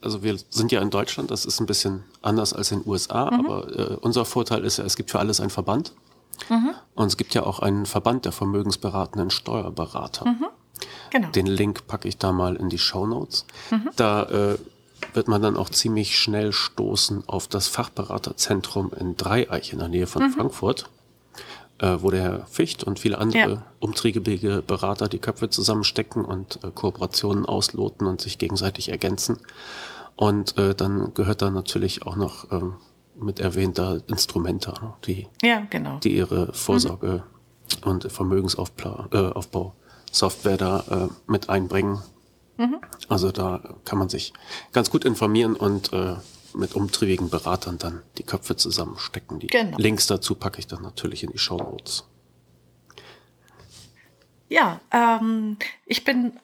also 0.00 0.22
wir 0.22 0.38
sind 0.48 0.72
ja 0.72 0.80
in 0.80 0.88
Deutschland, 0.88 1.30
das 1.30 1.44
ist 1.44 1.60
ein 1.60 1.66
bisschen 1.66 2.04
anders 2.22 2.54
als 2.54 2.72
in 2.72 2.80
den 2.80 2.88
USA, 2.88 3.30
mhm. 3.30 3.40
aber 3.40 3.78
äh, 3.78 3.96
unser 4.00 4.24
Vorteil 4.24 4.64
ist 4.64 4.78
ja, 4.78 4.84
es 4.84 4.96
gibt 4.96 5.10
für 5.10 5.18
alles 5.18 5.38
einen 5.40 5.50
Verband. 5.50 5.92
Mhm. 6.48 6.74
Und 6.94 7.06
es 7.06 7.16
gibt 7.16 7.34
ja 7.34 7.44
auch 7.44 7.60
einen 7.60 7.86
Verband 7.86 8.24
der 8.24 8.32
vermögensberatenden 8.32 9.30
Steuerberater. 9.30 10.26
Mhm. 10.26 10.46
Genau. 11.10 11.28
Den 11.30 11.46
Link 11.46 11.86
packe 11.86 12.08
ich 12.08 12.18
da 12.18 12.32
mal 12.32 12.56
in 12.56 12.68
die 12.68 12.78
Show 12.78 13.06
Notes. 13.06 13.46
Mhm. 13.70 13.90
Da 13.96 14.22
äh, 14.24 14.58
wird 15.14 15.28
man 15.28 15.42
dann 15.42 15.56
auch 15.56 15.68
ziemlich 15.68 16.18
schnell 16.18 16.52
stoßen 16.52 17.24
auf 17.26 17.48
das 17.48 17.68
Fachberaterzentrum 17.68 18.92
in 18.98 19.16
Dreieich 19.16 19.72
in 19.72 19.78
der 19.78 19.88
Nähe 19.88 20.06
von 20.06 20.22
mhm. 20.22 20.32
Frankfurt, 20.32 20.88
äh, 21.78 21.98
wo 22.00 22.10
der 22.10 22.22
Herr 22.22 22.46
Ficht 22.46 22.84
und 22.84 22.98
viele 22.98 23.18
andere 23.18 23.50
ja. 23.50 23.62
umtriebige 23.80 24.62
Berater 24.62 25.08
die 25.08 25.18
Köpfe 25.18 25.50
zusammenstecken 25.50 26.24
und 26.24 26.62
äh, 26.64 26.70
Kooperationen 26.74 27.46
ausloten 27.46 28.06
und 28.06 28.20
sich 28.20 28.38
gegenseitig 28.38 28.88
ergänzen. 28.88 29.38
Und 30.16 30.56
äh, 30.58 30.74
dann 30.74 31.12
gehört 31.14 31.42
da 31.42 31.50
natürlich 31.50 32.06
auch 32.06 32.16
noch 32.16 32.50
ähm, 32.52 32.74
mit 33.16 33.40
erwähnter 33.40 34.00
Instrumente, 34.06 34.74
die, 35.06 35.28
ja, 35.42 35.66
genau. 35.70 35.98
die 35.98 36.16
ihre 36.16 36.52
Vorsorge 36.52 37.24
mhm. 37.84 37.90
und 37.90 38.12
Vermögensaufbau 38.12 39.74
äh, 40.14 40.56
da 40.56 40.84
äh, 40.90 41.30
mit 41.30 41.48
einbringen. 41.48 42.02
Mhm. 42.56 42.78
Also 43.08 43.32
da 43.32 43.76
kann 43.84 43.98
man 43.98 44.08
sich 44.08 44.32
ganz 44.72 44.90
gut 44.90 45.04
informieren 45.04 45.54
und 45.54 45.92
äh, 45.92 46.16
mit 46.54 46.74
umtriebigen 46.74 47.30
Beratern 47.30 47.78
dann 47.78 48.02
die 48.18 48.24
Köpfe 48.24 48.56
zusammenstecken. 48.56 49.38
Die 49.38 49.46
genau. 49.46 49.76
Links 49.78 50.06
dazu 50.06 50.34
packe 50.34 50.58
ich 50.58 50.66
dann 50.66 50.82
natürlich 50.82 51.22
in 51.22 51.30
die 51.30 51.38
Show 51.38 51.56
Notes. 51.56 52.04
Ja, 54.48 54.80
ähm, 54.90 55.56
ich 55.86 56.04
bin 56.04 56.38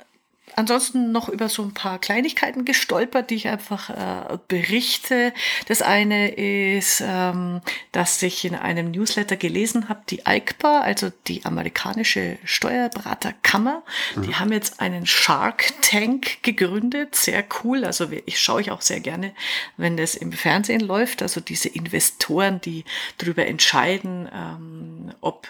ansonsten 0.56 1.12
noch 1.12 1.28
über 1.28 1.48
so 1.48 1.62
ein 1.62 1.74
paar 1.74 1.98
Kleinigkeiten 1.98 2.64
gestolpert, 2.64 3.30
die 3.30 3.36
ich 3.36 3.48
einfach 3.48 3.90
äh, 3.90 4.38
berichte. 4.48 5.32
Das 5.66 5.82
eine 5.82 6.30
ist, 6.30 7.02
ähm, 7.04 7.60
dass 7.92 8.22
ich 8.22 8.44
in 8.44 8.54
einem 8.54 8.90
Newsletter 8.90 9.36
gelesen 9.36 9.88
habe, 9.88 10.02
die 10.08 10.22
ICPA, 10.26 10.80
also 10.80 11.10
die 11.26 11.44
amerikanische 11.44 12.38
Steuerberaterkammer, 12.44 13.82
mhm. 14.16 14.22
die 14.22 14.34
haben 14.34 14.52
jetzt 14.52 14.80
einen 14.80 15.06
Shark 15.06 15.72
Tank 15.82 16.42
gegründet. 16.42 17.14
Sehr 17.14 17.44
cool. 17.62 17.84
Also 17.84 18.08
ich 18.26 18.40
schaue 18.40 18.60
ich 18.60 18.70
auch 18.70 18.82
sehr 18.82 19.00
gerne, 19.00 19.32
wenn 19.76 19.96
das 19.96 20.14
im 20.14 20.32
Fernsehen 20.32 20.80
läuft. 20.80 21.22
Also 21.22 21.40
diese 21.40 21.68
Investoren, 21.68 22.60
die 22.60 22.84
darüber 23.18 23.46
entscheiden, 23.46 24.28
ähm, 24.32 25.12
ob 25.20 25.48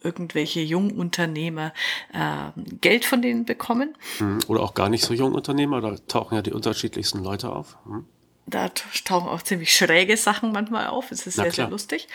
irgendwelche 0.00 0.60
Jungunternehmer 0.60 1.72
äh, 2.12 2.60
Geld 2.80 3.04
von 3.04 3.22
denen 3.22 3.44
bekommen. 3.44 3.96
Hm, 4.18 4.38
oder 4.46 4.62
auch 4.62 4.74
gar 4.74 4.88
nicht 4.88 5.04
so 5.04 5.14
Jungunternehmer, 5.14 5.80
da 5.80 5.96
tauchen 6.08 6.34
ja 6.34 6.42
die 6.42 6.52
unterschiedlichsten 6.52 7.22
Leute 7.22 7.50
auf. 7.50 7.76
Hm. 7.84 8.04
da 8.46 8.68
tauchen 9.04 9.28
auch 9.28 9.42
ziemlich 9.42 9.74
schräge 9.74 10.16
Sachen 10.16 10.52
manchmal 10.52 10.88
auf. 10.88 11.10
Es 11.10 11.26
ist 11.26 11.36
sehr, 11.36 11.50
sehr 11.50 11.68
lustig. 11.68 12.08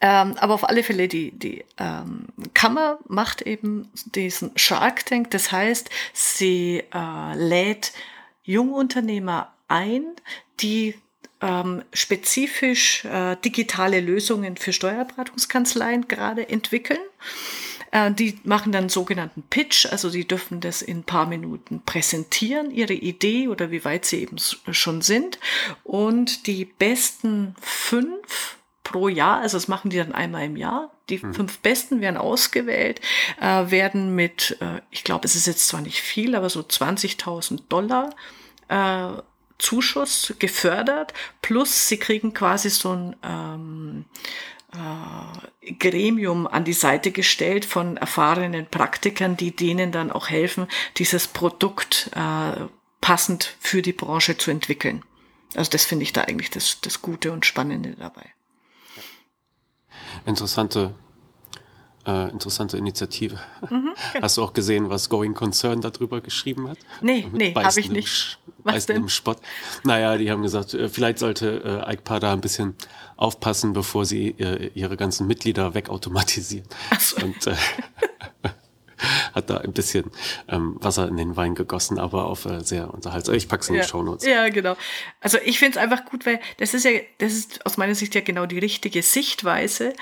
Ähm, 0.00 0.36
aber 0.38 0.54
auf 0.54 0.68
alle 0.68 0.84
Fälle, 0.84 1.08
die, 1.08 1.32
die 1.32 1.64
ähm, 1.76 2.26
Kammer 2.54 2.98
macht 3.08 3.42
eben 3.42 3.90
diesen 4.14 4.56
Shark 4.56 5.04
Tank. 5.06 5.30
Das 5.32 5.50
heißt, 5.50 5.90
sie 6.12 6.84
äh, 6.94 7.34
lädt 7.34 7.92
Jungunternehmer 8.44 9.52
ein, 9.66 10.04
die 10.60 10.94
ähm, 11.40 11.82
spezifisch 11.92 13.04
äh, 13.04 13.36
digitale 13.44 14.00
Lösungen 14.00 14.56
für 14.56 14.72
Steuerberatungskanzleien 14.72 16.08
gerade 16.08 16.48
entwickeln. 16.48 16.98
Äh, 17.90 18.12
die 18.12 18.38
machen 18.44 18.72
dann 18.72 18.88
sogenannten 18.88 19.42
Pitch, 19.42 19.86
also 19.86 20.08
sie 20.08 20.26
dürfen 20.26 20.60
das 20.60 20.82
in 20.82 20.98
ein 20.98 21.04
paar 21.04 21.26
Minuten 21.26 21.82
präsentieren, 21.84 22.70
ihre 22.70 22.92
Idee 22.92 23.48
oder 23.48 23.70
wie 23.70 23.84
weit 23.84 24.04
sie 24.04 24.20
eben 24.20 24.36
schon 24.38 25.02
sind. 25.02 25.38
Und 25.84 26.46
die 26.46 26.64
besten 26.64 27.54
fünf 27.60 28.58
pro 28.84 29.08
Jahr, 29.08 29.40
also 29.40 29.56
das 29.56 29.68
machen 29.68 29.90
die 29.90 29.98
dann 29.98 30.12
einmal 30.12 30.44
im 30.44 30.56
Jahr. 30.56 30.90
Die 31.08 31.18
mhm. 31.18 31.34
fünf 31.34 31.58
Besten 31.58 32.00
werden 32.00 32.16
ausgewählt, 32.16 33.00
äh, 33.40 33.70
werden 33.70 34.14
mit, 34.14 34.56
äh, 34.60 34.80
ich 34.90 35.04
glaube, 35.04 35.26
es 35.26 35.34
ist 35.34 35.46
jetzt 35.46 35.68
zwar 35.68 35.80
nicht 35.80 36.00
viel, 36.00 36.34
aber 36.34 36.50
so 36.50 36.60
20.000 36.60 37.60
Dollar 37.68 38.14
äh, 38.68 39.22
Zuschuss 39.58 40.34
gefördert, 40.38 41.12
plus 41.42 41.88
sie 41.88 41.98
kriegen 41.98 42.32
quasi 42.32 42.70
so 42.70 42.92
ein 42.92 43.16
ähm, 43.22 44.04
äh, 44.72 45.72
Gremium 45.72 46.46
an 46.46 46.64
die 46.64 46.72
Seite 46.72 47.10
gestellt 47.10 47.64
von 47.64 47.96
erfahrenen 47.96 48.66
Praktikern, 48.66 49.36
die 49.36 49.54
denen 49.54 49.92
dann 49.92 50.12
auch 50.12 50.28
helfen, 50.28 50.68
dieses 50.96 51.26
Produkt 51.26 52.10
äh, 52.14 52.66
passend 53.00 53.56
für 53.60 53.82
die 53.82 53.92
Branche 53.92 54.36
zu 54.36 54.50
entwickeln. 54.50 55.04
Also 55.54 55.70
das 55.70 55.84
finde 55.84 56.02
ich 56.02 56.12
da 56.12 56.22
eigentlich 56.22 56.50
das, 56.50 56.80
das 56.80 57.00
Gute 57.02 57.32
und 57.32 57.46
Spannende 57.46 57.96
dabei. 57.98 58.26
Interessante 60.26 60.94
äh, 62.08 62.30
interessante 62.30 62.78
Initiative. 62.78 63.38
Mhm, 63.68 63.94
genau. 64.12 64.22
Hast 64.22 64.38
du 64.38 64.42
auch 64.42 64.54
gesehen, 64.54 64.88
was 64.88 65.10
Going 65.10 65.34
Concern 65.34 65.82
darüber 65.82 66.22
geschrieben 66.22 66.68
hat? 66.68 66.78
Nee, 67.02 67.28
nee, 67.32 67.52
habe 67.54 67.78
ich 67.78 67.90
nicht. 67.90 68.38
Was 68.74 68.86
denn? 68.86 68.96
Im 68.96 69.08
Spott. 69.08 69.38
Naja, 69.84 70.16
die 70.16 70.30
haben 70.30 70.42
gesagt, 70.42 70.74
äh, 70.74 70.88
vielleicht 70.88 71.18
sollte 71.18 71.84
äh, 71.86 71.92
Ike 71.92 72.20
da 72.20 72.32
ein 72.32 72.40
bisschen 72.40 72.74
aufpassen, 73.16 73.72
bevor 73.72 74.04
sie 74.04 74.30
äh, 74.38 74.70
ihre 74.74 74.96
ganzen 74.96 75.26
Mitglieder 75.26 75.74
wegautomatisieren. 75.74 76.68
So. 76.98 77.24
Und 77.24 77.46
äh, 77.46 77.54
hat 79.34 79.50
da 79.50 79.58
ein 79.58 79.72
bisschen 79.72 80.10
ähm, 80.48 80.76
Wasser 80.80 81.08
in 81.08 81.16
den 81.16 81.36
Wein 81.36 81.54
gegossen, 81.54 81.98
aber 81.98 82.26
auf 82.26 82.44
äh, 82.44 82.60
sehr 82.60 82.92
unterhaltsam. 82.92 83.34
Ich 83.34 83.48
pack's 83.48 83.68
in 83.68 83.76
ja. 83.76 83.82
die 83.82 83.88
Shownotes. 83.88 84.26
Ja, 84.26 84.48
genau. 84.48 84.76
Also 85.20 85.38
ich 85.44 85.58
finde 85.58 85.78
es 85.78 85.82
einfach 85.82 86.04
gut, 86.04 86.26
weil 86.26 86.40
das 86.58 86.74
ist 86.74 86.84
ja, 86.84 86.92
das 87.18 87.32
ist 87.32 87.64
aus 87.66 87.76
meiner 87.76 87.94
Sicht 87.94 88.14
ja 88.14 88.20
genau 88.20 88.46
die 88.46 88.58
richtige 88.58 89.02
Sichtweise. 89.02 89.94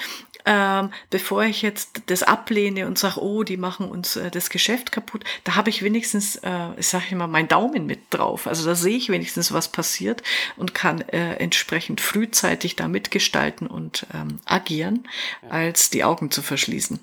Ähm, 0.48 0.90
bevor 1.10 1.42
ich 1.42 1.60
jetzt 1.62 2.02
das 2.06 2.22
ablehne 2.22 2.86
und 2.86 2.98
sage, 2.98 3.20
oh, 3.20 3.42
die 3.42 3.56
machen 3.56 3.90
uns 3.90 4.14
äh, 4.14 4.30
das 4.30 4.48
Geschäft 4.48 4.92
kaputt, 4.92 5.24
da 5.42 5.56
habe 5.56 5.70
ich 5.70 5.82
wenigstens, 5.82 6.36
äh, 6.36 6.68
ich 6.78 6.86
sage 6.86 7.06
immer, 7.10 7.26
meinen 7.26 7.48
Daumen 7.48 7.84
mit 7.84 7.98
drauf. 8.10 8.46
Also 8.46 8.64
da 8.64 8.76
sehe 8.76 8.96
ich 8.96 9.08
wenigstens, 9.08 9.52
was 9.52 9.66
passiert 9.66 10.22
und 10.56 10.72
kann 10.72 11.00
äh, 11.00 11.34
entsprechend 11.34 12.00
frühzeitig 12.00 12.76
da 12.76 12.86
mitgestalten 12.86 13.66
und 13.66 14.06
ähm, 14.14 14.38
agieren, 14.44 15.08
als 15.48 15.90
die 15.90 16.04
Augen 16.04 16.30
zu 16.30 16.42
verschließen. 16.42 17.00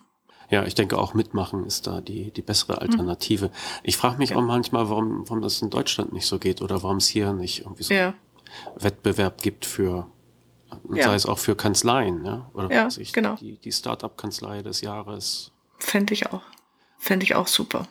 Ja, 0.53 0.65
ich 0.65 0.75
denke 0.75 0.99
auch 0.99 1.15
mitmachen 1.15 1.65
ist 1.65 1.87
da 1.87 1.99
die, 1.99 2.29
die 2.29 2.43
bessere 2.43 2.79
Alternative. 2.79 3.47
Mhm. 3.47 3.51
Ich 3.81 3.97
frage 3.97 4.19
mich 4.19 4.29
ja. 4.29 4.35
auch 4.35 4.43
manchmal, 4.43 4.87
warum, 4.87 5.27
warum 5.27 5.41
das 5.41 5.59
in 5.63 5.71
Deutschland 5.71 6.13
nicht 6.13 6.27
so 6.27 6.37
geht 6.37 6.61
oder 6.61 6.83
warum 6.83 6.97
es 6.97 7.07
hier 7.07 7.33
nicht 7.33 7.61
irgendwie 7.61 7.81
so 7.81 7.91
ja. 7.91 8.13
Wettbewerb 8.75 9.41
gibt 9.41 9.65
für, 9.65 10.05
ja. 10.93 11.05
sei 11.05 11.15
es 11.15 11.25
auch 11.25 11.39
für 11.39 11.55
Kanzleien, 11.55 12.23
ja? 12.23 12.51
Oder 12.53 12.71
ja, 12.71 12.87
ich, 12.95 13.13
genau. 13.13 13.33
die, 13.33 13.57
die 13.57 13.71
Start-up-Kanzlei 13.71 14.61
des 14.61 14.81
Jahres. 14.81 15.51
Fände 15.79 16.13
ich 16.13 16.27
auch. 16.31 16.43
Fände 16.99 17.23
ich 17.23 17.33
auch 17.33 17.47
super. 17.47 17.87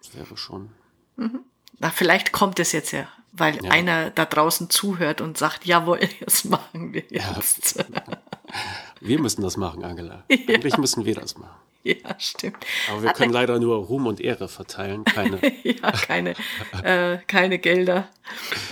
Das 0.00 0.16
wäre 0.16 0.36
schon. 0.36 0.72
Mhm. 1.14 1.44
Na, 1.78 1.90
vielleicht 1.90 2.32
kommt 2.32 2.58
es 2.58 2.72
jetzt 2.72 2.90
ja, 2.90 3.06
weil 3.30 3.64
ja. 3.64 3.70
einer 3.70 4.10
da 4.10 4.24
draußen 4.24 4.68
zuhört 4.68 5.20
und 5.20 5.38
sagt, 5.38 5.64
jawohl, 5.64 6.00
das 6.24 6.42
machen 6.42 6.92
wir 6.92 7.04
jetzt. 7.08 7.76
Ja. 7.76 8.02
Wir 9.00 9.20
müssen 9.20 9.42
das 9.42 9.56
machen, 9.56 9.84
Angela. 9.84 10.24
Eigentlich 10.30 10.76
müssen 10.76 11.04
wir 11.04 11.14
das 11.14 11.38
machen. 11.38 11.54
Ja, 11.84 12.18
stimmt. 12.18 12.58
Aber 12.90 13.02
wir 13.02 13.12
können 13.12 13.32
leider 13.32 13.58
nur 13.58 13.76
Ruhm 13.76 14.06
und 14.06 14.20
Ehre 14.20 14.48
verteilen, 14.48 15.04
keine. 15.04 15.40
ja, 15.62 15.92
keine, 15.92 16.34
äh, 16.82 17.18
keine 17.26 17.58
Gelder 17.58 18.08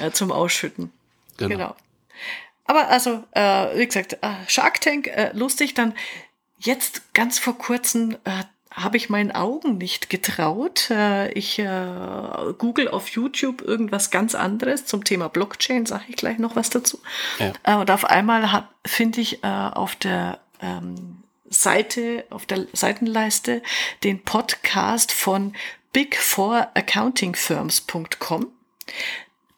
äh, 0.00 0.10
zum 0.10 0.30
Ausschütten. 0.30 0.92
Genau. 1.38 1.48
genau. 1.48 1.76
Aber 2.66 2.88
also, 2.88 3.24
äh, 3.32 3.78
wie 3.78 3.86
gesagt, 3.86 4.18
äh, 4.20 4.34
Shark 4.46 4.80
Tank, 4.82 5.06
äh, 5.06 5.30
lustig. 5.32 5.72
Dann 5.72 5.94
jetzt 6.58 7.14
ganz 7.14 7.38
vor 7.38 7.56
kurzem 7.56 8.16
äh, 8.24 8.44
habe 8.70 8.98
ich 8.98 9.08
meinen 9.08 9.32
Augen 9.32 9.78
nicht 9.78 10.10
getraut. 10.10 10.90
Ich 11.34 11.58
äh, 11.58 11.86
google 12.58 12.88
auf 12.88 13.08
YouTube 13.08 13.62
irgendwas 13.62 14.10
ganz 14.10 14.34
anderes 14.34 14.84
zum 14.84 15.02
Thema 15.02 15.28
Blockchain, 15.28 15.86
sage 15.86 16.04
ich 16.08 16.16
gleich 16.16 16.38
noch 16.38 16.54
was 16.54 16.70
dazu. 16.70 17.00
Ja. 17.38 17.78
Und 17.80 17.90
auf 17.90 18.04
einmal 18.04 18.68
finde 18.86 19.20
ich 19.20 19.42
äh, 19.42 19.46
auf 19.46 19.96
der 19.96 20.38
ähm, 20.60 21.17
Seite, 21.50 22.24
auf 22.30 22.46
der 22.46 22.66
Seitenleiste 22.72 23.62
den 24.04 24.22
Podcast 24.22 25.12
von 25.12 25.54
Big 25.92 26.16
Four 26.16 26.68
Accounting 26.74 27.34
Firms.com. 27.34 28.48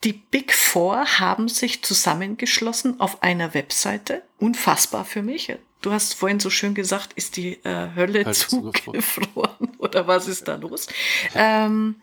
Die 0.04 0.14
Big 0.14 0.54
Four 0.54 1.18
haben 1.18 1.48
sich 1.48 1.82
zusammengeschlossen 1.82 3.00
auf 3.00 3.22
einer 3.22 3.52
Webseite. 3.52 4.22
Unfassbar 4.38 5.04
für 5.04 5.22
mich. 5.22 5.52
Du 5.82 5.92
hast 5.92 6.14
vorhin 6.14 6.40
so 6.40 6.50
schön 6.50 6.74
gesagt, 6.74 7.14
ist 7.14 7.36
die 7.36 7.54
äh, 7.64 7.94
Hölle 7.94 8.24
halt 8.24 8.36
zugefroren 8.36 9.76
oder 9.78 10.06
was 10.06 10.28
ist 10.28 10.46
da 10.46 10.56
los? 10.56 10.88
Ähm, 11.34 11.96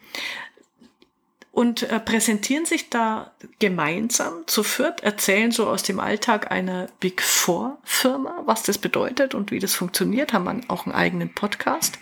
und 1.58 1.82
äh, 1.82 2.00
präsentieren 2.00 2.66
sich 2.66 2.92
da 2.92 3.32
gemeinsam 3.58 4.44
zu 4.46 4.62
viert, 4.62 5.02
erzählen 5.02 5.52
so 5.52 5.68
aus 5.68 5.82
dem 5.82 6.00
Alltag 6.00 6.52
einer 6.52 6.86
Big 7.00 7.20
Four 7.20 7.80
Firma, 7.84 8.44
was 8.46 8.62
das 8.62 8.78
bedeutet 8.78 9.34
und 9.34 9.50
wie 9.50 9.58
das 9.58 9.74
funktioniert, 9.74 10.34
haben 10.34 10.70
auch 10.70 10.86
einen 10.86 10.94
eigenen 10.94 11.34
Podcast. 11.34 11.98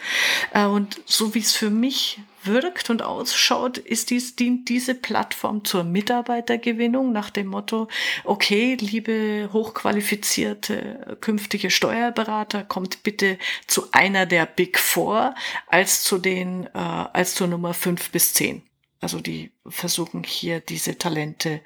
Äh, 0.54 0.66
und 0.66 1.00
so 1.06 1.36
wie 1.36 1.40
es 1.40 1.54
für 1.54 1.70
mich 1.70 2.20
wirkt 2.44 2.90
und 2.90 3.02
ausschaut, 3.02 3.78
ist 3.78 4.10
dies, 4.10 4.36
dient 4.36 4.68
diese 4.68 4.94
Plattform 4.94 5.64
zur 5.64 5.86
Mitarbeitergewinnung 5.86 7.14
nach 7.14 7.30
dem 7.30 7.48
Motto, 7.48 7.88
okay, 8.26 8.76
liebe 8.78 9.52
hochqualifizierte 9.54 11.18
künftige 11.22 11.72
Steuerberater, 11.72 12.66
kommt 12.66 13.04
bitte 13.04 13.38
zu 13.68 13.88
einer 13.94 14.26
der 14.26 14.48
Big 14.48 14.78
Four 14.78 15.34
als 15.68 16.04
zu 16.04 16.18
den, 16.18 16.66
äh, 16.66 16.70
als 16.74 17.36
zur 17.36 17.48
Nummer 17.48 17.74
fünf 17.74 18.10
bis 18.10 18.34
zehn. 18.34 18.62
Also 19.02 19.20
die 19.20 19.52
versuchen 19.68 20.24
hier 20.24 20.60
diese 20.60 20.98
Talente 20.98 21.62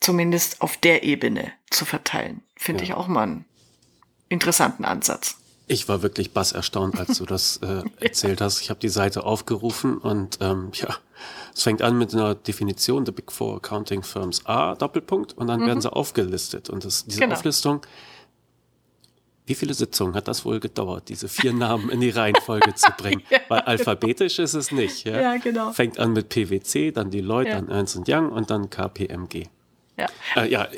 zumindest 0.00 0.62
auf 0.62 0.76
der 0.76 1.02
Ebene 1.02 1.52
zu 1.70 1.84
verteilen. 1.84 2.42
Finde 2.56 2.84
ja. 2.84 2.90
ich 2.90 2.94
auch 2.94 3.06
mal 3.06 3.24
einen 3.24 3.44
interessanten 4.28 4.84
Ansatz. 4.84 5.36
Ich 5.66 5.88
war 5.88 6.02
wirklich 6.02 6.32
bass 6.32 6.52
erstaunt, 6.52 6.98
als 6.98 7.18
du 7.18 7.26
das 7.26 7.58
äh, 7.58 7.82
erzählt 8.00 8.40
hast. 8.40 8.60
Ich 8.60 8.70
habe 8.70 8.80
die 8.80 8.88
Seite 8.88 9.24
aufgerufen 9.24 9.98
und 9.98 10.38
ähm, 10.40 10.70
ja, 10.74 10.96
es 11.54 11.62
fängt 11.62 11.82
an 11.82 11.96
mit 11.96 12.12
einer 12.12 12.34
Definition 12.34 13.04
der 13.04 13.12
Big 13.12 13.30
Four 13.30 13.56
Accounting 13.56 14.02
Firms 14.02 14.46
A, 14.46 14.74
Doppelpunkt, 14.74 15.34
und 15.34 15.46
dann 15.46 15.60
mhm. 15.60 15.66
werden 15.66 15.80
sie 15.80 15.92
aufgelistet. 15.92 16.70
Und 16.70 16.84
das, 16.84 17.04
diese 17.04 17.20
genau. 17.20 17.34
Auflistung 17.34 17.82
wie 19.50 19.56
viele 19.56 19.74
Sitzungen 19.74 20.14
hat 20.14 20.28
das 20.28 20.44
wohl 20.44 20.60
gedauert, 20.60 21.08
diese 21.08 21.28
vier 21.28 21.52
Namen 21.52 21.90
in 21.90 22.00
die 22.00 22.10
Reihenfolge 22.10 22.72
zu 22.76 22.88
bringen? 22.96 23.24
ja, 23.30 23.40
Weil 23.48 23.62
alphabetisch 23.62 24.36
genau. 24.36 24.44
ist 24.44 24.54
es 24.54 24.70
nicht. 24.70 25.04
Ja? 25.04 25.20
ja? 25.20 25.36
genau. 25.38 25.72
Fängt 25.72 25.98
an 25.98 26.12
mit 26.12 26.28
PwC, 26.28 26.92
dann 26.92 27.10
die 27.10 27.20
Leute, 27.20 27.50
ja. 27.50 27.56
dann 27.56 27.68
Ernst 27.68 27.98
Young 28.06 28.30
und 28.30 28.48
dann 28.48 28.70
KPMG. 28.70 29.48
Ja, 29.98 30.06
äh, 30.36 30.48
ja, 30.48 30.68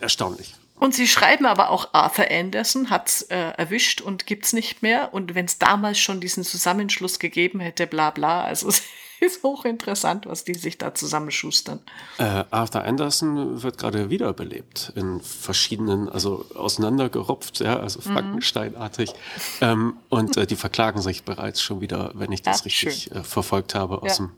erstaunlich. 0.00 0.54
Und 0.74 0.94
sie 0.94 1.08
schreiben 1.08 1.46
aber 1.46 1.70
auch 1.70 1.94
Arthur 1.94 2.26
Anderson 2.30 2.90
hat's 2.90 3.22
äh, 3.22 3.36
erwischt 3.36 4.02
und 4.02 4.26
gibt's 4.26 4.52
nicht 4.52 4.82
mehr. 4.82 5.14
Und 5.14 5.34
wenn 5.34 5.46
es 5.46 5.56
damals 5.56 5.98
schon 5.98 6.20
diesen 6.20 6.44
Zusammenschluss 6.44 7.18
gegeben 7.18 7.58
hätte, 7.60 7.86
bla 7.86 8.10
bla, 8.10 8.44
also 8.44 8.70
ist 9.22 9.42
hochinteressant, 9.44 10.26
was 10.26 10.42
die 10.44 10.54
sich 10.54 10.78
da 10.78 10.94
zusammenschustern. 10.94 11.78
Äh, 12.18 12.44
Arthur 12.50 12.82
Anderson 12.82 13.62
wird 13.62 13.78
gerade 13.78 14.10
wiederbelebt 14.10 14.92
in 14.96 15.20
verschiedenen, 15.20 16.08
also 16.08 16.44
auseinandergerupft, 16.54 17.60
ja, 17.60 17.78
also 17.78 18.00
mhm. 18.00 18.14
Frankensteinartig. 18.14 19.10
Mhm. 19.10 19.16
Ähm, 19.60 19.96
und 20.08 20.36
äh, 20.36 20.46
die 20.46 20.56
verklagen 20.56 21.00
sich 21.00 21.22
bereits 21.22 21.62
schon 21.62 21.80
wieder, 21.80 22.10
wenn 22.14 22.32
ich 22.32 22.42
das 22.42 22.60
ja, 22.60 22.64
richtig 22.64 23.12
äh, 23.12 23.22
verfolgt 23.22 23.76
habe, 23.76 24.02
aus, 24.02 24.18
ja. 24.18 24.26
dem, 24.26 24.32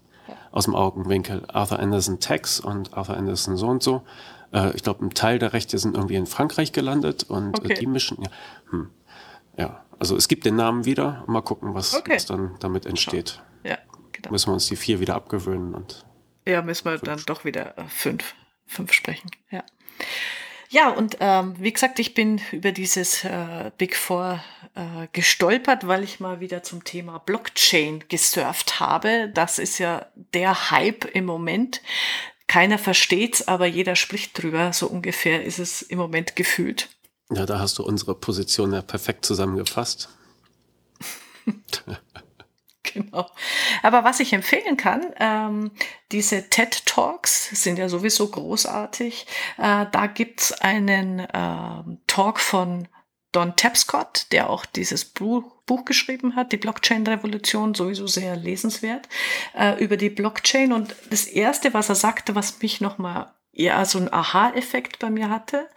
aus 0.53 0.64
dem 0.64 0.75
Augenwinkel. 0.75 1.44
Arthur 1.49 1.79
Anderson 1.79 2.20
Tex 2.20 2.61
und 2.61 2.94
Arthur 2.94 3.16
Anderson 3.16 3.57
so 3.57 3.68
und 3.68 3.83
so. 3.83 4.03
Äh, 4.53 4.77
ich 4.77 4.83
glaube, 4.83 5.05
ein 5.05 5.11
Teil 5.11 5.38
der 5.38 5.55
Rechte 5.55 5.79
sind 5.79 5.97
irgendwie 5.97 6.16
in 6.16 6.27
Frankreich 6.27 6.73
gelandet 6.73 7.25
und 7.25 7.59
äh, 7.59 7.62
okay. 7.64 7.75
die 7.81 7.87
mischen, 7.87 8.18
ja, 8.20 8.31
hm, 8.70 8.90
ja, 9.57 9.81
also 9.99 10.14
es 10.14 10.29
gibt 10.29 10.44
den 10.44 10.57
Namen 10.57 10.85
wieder. 10.85 11.25
Mal 11.27 11.40
gucken, 11.40 11.73
was, 11.73 11.94
okay. 11.94 12.16
was 12.16 12.27
dann 12.27 12.57
damit 12.61 12.85
entsteht. 12.85 13.40
Ja. 14.25 14.31
Müssen 14.31 14.49
wir 14.49 14.55
uns 14.55 14.67
die 14.67 14.77
vier 14.77 15.01
wieder 15.01 15.15
abgewöhnen 15.15 15.75
und. 15.75 16.05
Ja, 16.47 16.63
müssen 16.63 16.85
wir 16.85 16.93
fünf. 16.93 17.03
dann 17.03 17.23
doch 17.27 17.45
wieder 17.45 17.79
äh, 17.79 17.85
fünf. 17.89 18.35
fünf 18.67 18.93
sprechen. 18.93 19.31
Ja. 19.51 19.65
Ja, 20.71 20.89
und 20.89 21.19
ähm, 21.21 21.55
wie 21.59 21.73
gesagt, 21.73 22.01
ich 22.01 22.15
bin 22.15 22.41
über 22.51 22.73
dieses 22.73 23.23
äh, 23.23 23.71
Big 23.79 23.95
Four 23.95 24.43
äh, 24.75 25.07
gestolpert, 25.13 25.87
weil 25.87 26.03
ich 26.03 26.19
mal 26.19 26.41
wieder 26.41 26.65
zum 26.65 26.83
Thema 26.83 27.19
Blockchain 27.19 28.03
gesurft 28.09 28.81
habe. 28.81 29.31
Das 29.33 29.61
ist 29.61 29.79
ja 29.79 30.07
der 30.35 30.73
Hype 30.73 31.05
im 31.05 31.27
Moment. 31.27 31.81
Keiner 32.49 32.79
versteht's, 32.79 33.47
aber 33.47 33.67
jeder 33.67 33.95
spricht 33.95 34.43
drüber. 34.43 34.73
So 34.73 34.89
ungefähr 34.89 35.45
ist 35.45 35.61
es 35.61 35.81
im 35.81 35.99
Moment 35.99 36.35
gefühlt. 36.35 36.89
Ja, 37.31 37.47
da 37.47 37.59
hast 37.61 37.79
du 37.79 37.85
unsere 37.85 38.15
Position 38.15 38.73
ja 38.73 38.83
perfekt 38.83 39.25
zusammengefasst. 39.25 40.09
genau. 42.92 43.31
Aber 43.83 44.05
was 44.05 44.20
ich 44.20 44.33
empfehlen 44.33 44.77
kann, 44.77 45.07
ähm, 45.18 45.70
diese 46.12 46.49
TED 46.49 46.87
Talks 46.87 47.51
sind 47.62 47.79
ja 47.79 47.88
sowieso 47.88 48.29
großartig. 48.29 49.27
Äh, 49.59 49.87
da 49.90 50.07
gibt's 50.07 50.53
einen 50.53 51.20
äh, 51.20 51.83
Talk 52.07 52.40
von 52.40 52.88
Don 53.33 53.57
Tapscott, 53.57 54.27
der 54.31 54.49
auch 54.49 54.64
dieses 54.64 55.05
Buch, 55.05 55.42
Buch 55.66 55.85
geschrieben 55.85 56.37
hat, 56.37 56.53
die 56.53 56.57
Blockchain-Revolution, 56.57 57.75
sowieso 57.75 58.07
sehr 58.07 58.37
lesenswert, 58.37 59.09
äh, 59.59 59.83
über 59.83 59.97
die 59.97 60.11
Blockchain. 60.11 60.73
Und 60.73 60.94
das 61.11 61.25
Erste, 61.27 61.75
was 61.75 61.88
er 61.88 61.97
sagte, 61.97 62.35
was 62.37 62.62
mich 62.62 62.81
nochmal 62.81 63.33
ja 63.51 63.85
so 63.85 63.99
ein 63.99 64.12
Aha-Effekt 64.12 65.01
bei 65.01 65.11
mir 65.11 65.31
hatte, 65.31 65.68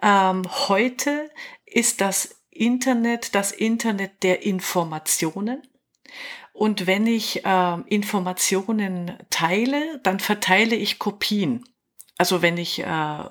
ähm, 0.00 0.44
heute 0.68 1.30
ist 1.64 2.00
das 2.00 2.42
Internet 2.52 3.34
das 3.34 3.50
Internet 3.50 4.22
der 4.22 4.44
Informationen. 4.44 5.62
Und 6.52 6.86
wenn 6.86 7.06
ich 7.06 7.44
äh, 7.44 7.80
Informationen 7.86 9.16
teile, 9.30 10.00
dann 10.02 10.20
verteile 10.20 10.76
ich 10.76 10.98
Kopien. 10.98 11.64
Also 12.18 12.40
wenn 12.42 12.56
ich 12.56 12.78
äh, 12.78 12.84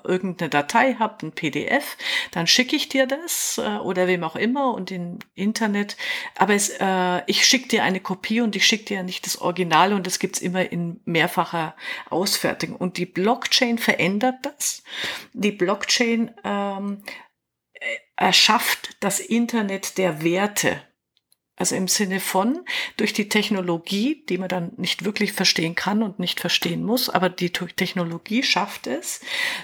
irgendeine 0.04 0.50
Datei 0.50 0.96
habe, 0.98 1.26
ein 1.26 1.32
PDF, 1.32 1.96
dann 2.32 2.46
schicke 2.46 2.76
ich 2.76 2.88
dir 2.88 3.06
das 3.06 3.56
äh, 3.56 3.78
oder 3.78 4.06
wem 4.06 4.22
auch 4.22 4.36
immer 4.36 4.74
und 4.74 4.90
im 4.90 5.20
Internet. 5.34 5.96
Aber 6.36 6.52
es, 6.52 6.68
äh, 6.80 7.22
ich 7.26 7.46
schicke 7.46 7.68
dir 7.68 7.84
eine 7.84 8.00
Kopie 8.00 8.40
und 8.40 8.54
ich 8.56 8.66
schicke 8.66 8.84
dir 8.84 9.02
nicht 9.02 9.24
das 9.24 9.40
Original 9.40 9.94
und 9.94 10.06
das 10.06 10.18
gibt's 10.18 10.40
immer 10.40 10.70
in 10.70 11.00
mehrfacher 11.04 11.74
Ausfertigung. 12.10 12.76
Und 12.76 12.98
die 12.98 13.06
Blockchain 13.06 13.78
verändert 13.78 14.34
das. 14.42 14.82
Die 15.32 15.52
Blockchain 15.52 16.32
ähm, 16.44 17.02
erschafft 18.16 18.96
das 19.00 19.20
Internet 19.20 19.96
der 19.96 20.22
Werte. 20.22 20.82
Also 21.62 21.76
im 21.76 21.86
Sinne 21.86 22.18
von, 22.18 22.64
durch 22.96 23.12
die 23.12 23.28
Technologie, 23.28 24.24
die 24.28 24.36
man 24.36 24.48
dann 24.48 24.72
nicht 24.78 25.04
wirklich 25.04 25.32
verstehen 25.32 25.76
kann 25.76 26.02
und 26.02 26.18
nicht 26.18 26.40
verstehen 26.40 26.82
muss, 26.82 27.08
aber 27.08 27.28
die 27.28 27.50
Technologie 27.50 28.42
schafft 28.42 28.88
es, 28.88 29.20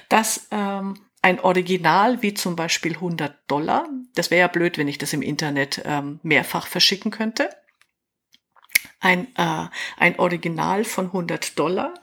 dass 0.09 0.47
ähm, 0.53 1.01
ein 1.23 1.41
Original 1.41 2.23
wie 2.23 2.35
zum 2.35 2.55
Beispiel 2.55 2.95
100 2.95 3.35
Dollar, 3.49 3.89
das 4.15 4.31
wäre 4.31 4.43
ja 4.43 4.47
blöd, 4.47 4.79
wenn 4.79 4.87
ich 4.87 4.99
das 4.99 5.13
im 5.13 5.23
Internet 5.23 5.83
ähm, 5.87 6.21
mehrfach 6.23 6.69
verschicken 6.69 7.11
könnte, 7.11 7.51
ein, 9.01 9.27
äh, 9.35 9.67
ein 9.97 10.21
Original 10.21 10.85
von 10.85 11.07
100 11.07 11.59
Dollar 11.59 11.95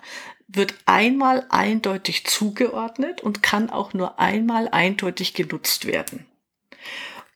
wird 0.49 0.75
einmal 0.85 1.45
eindeutig 1.47 2.25
zugeordnet 2.25 3.21
und 3.21 3.41
kann 3.41 3.69
auch 3.69 3.93
nur 3.93 4.19
einmal 4.19 4.67
eindeutig 4.67 5.33
genutzt 5.35 5.85
werden. 5.85 6.25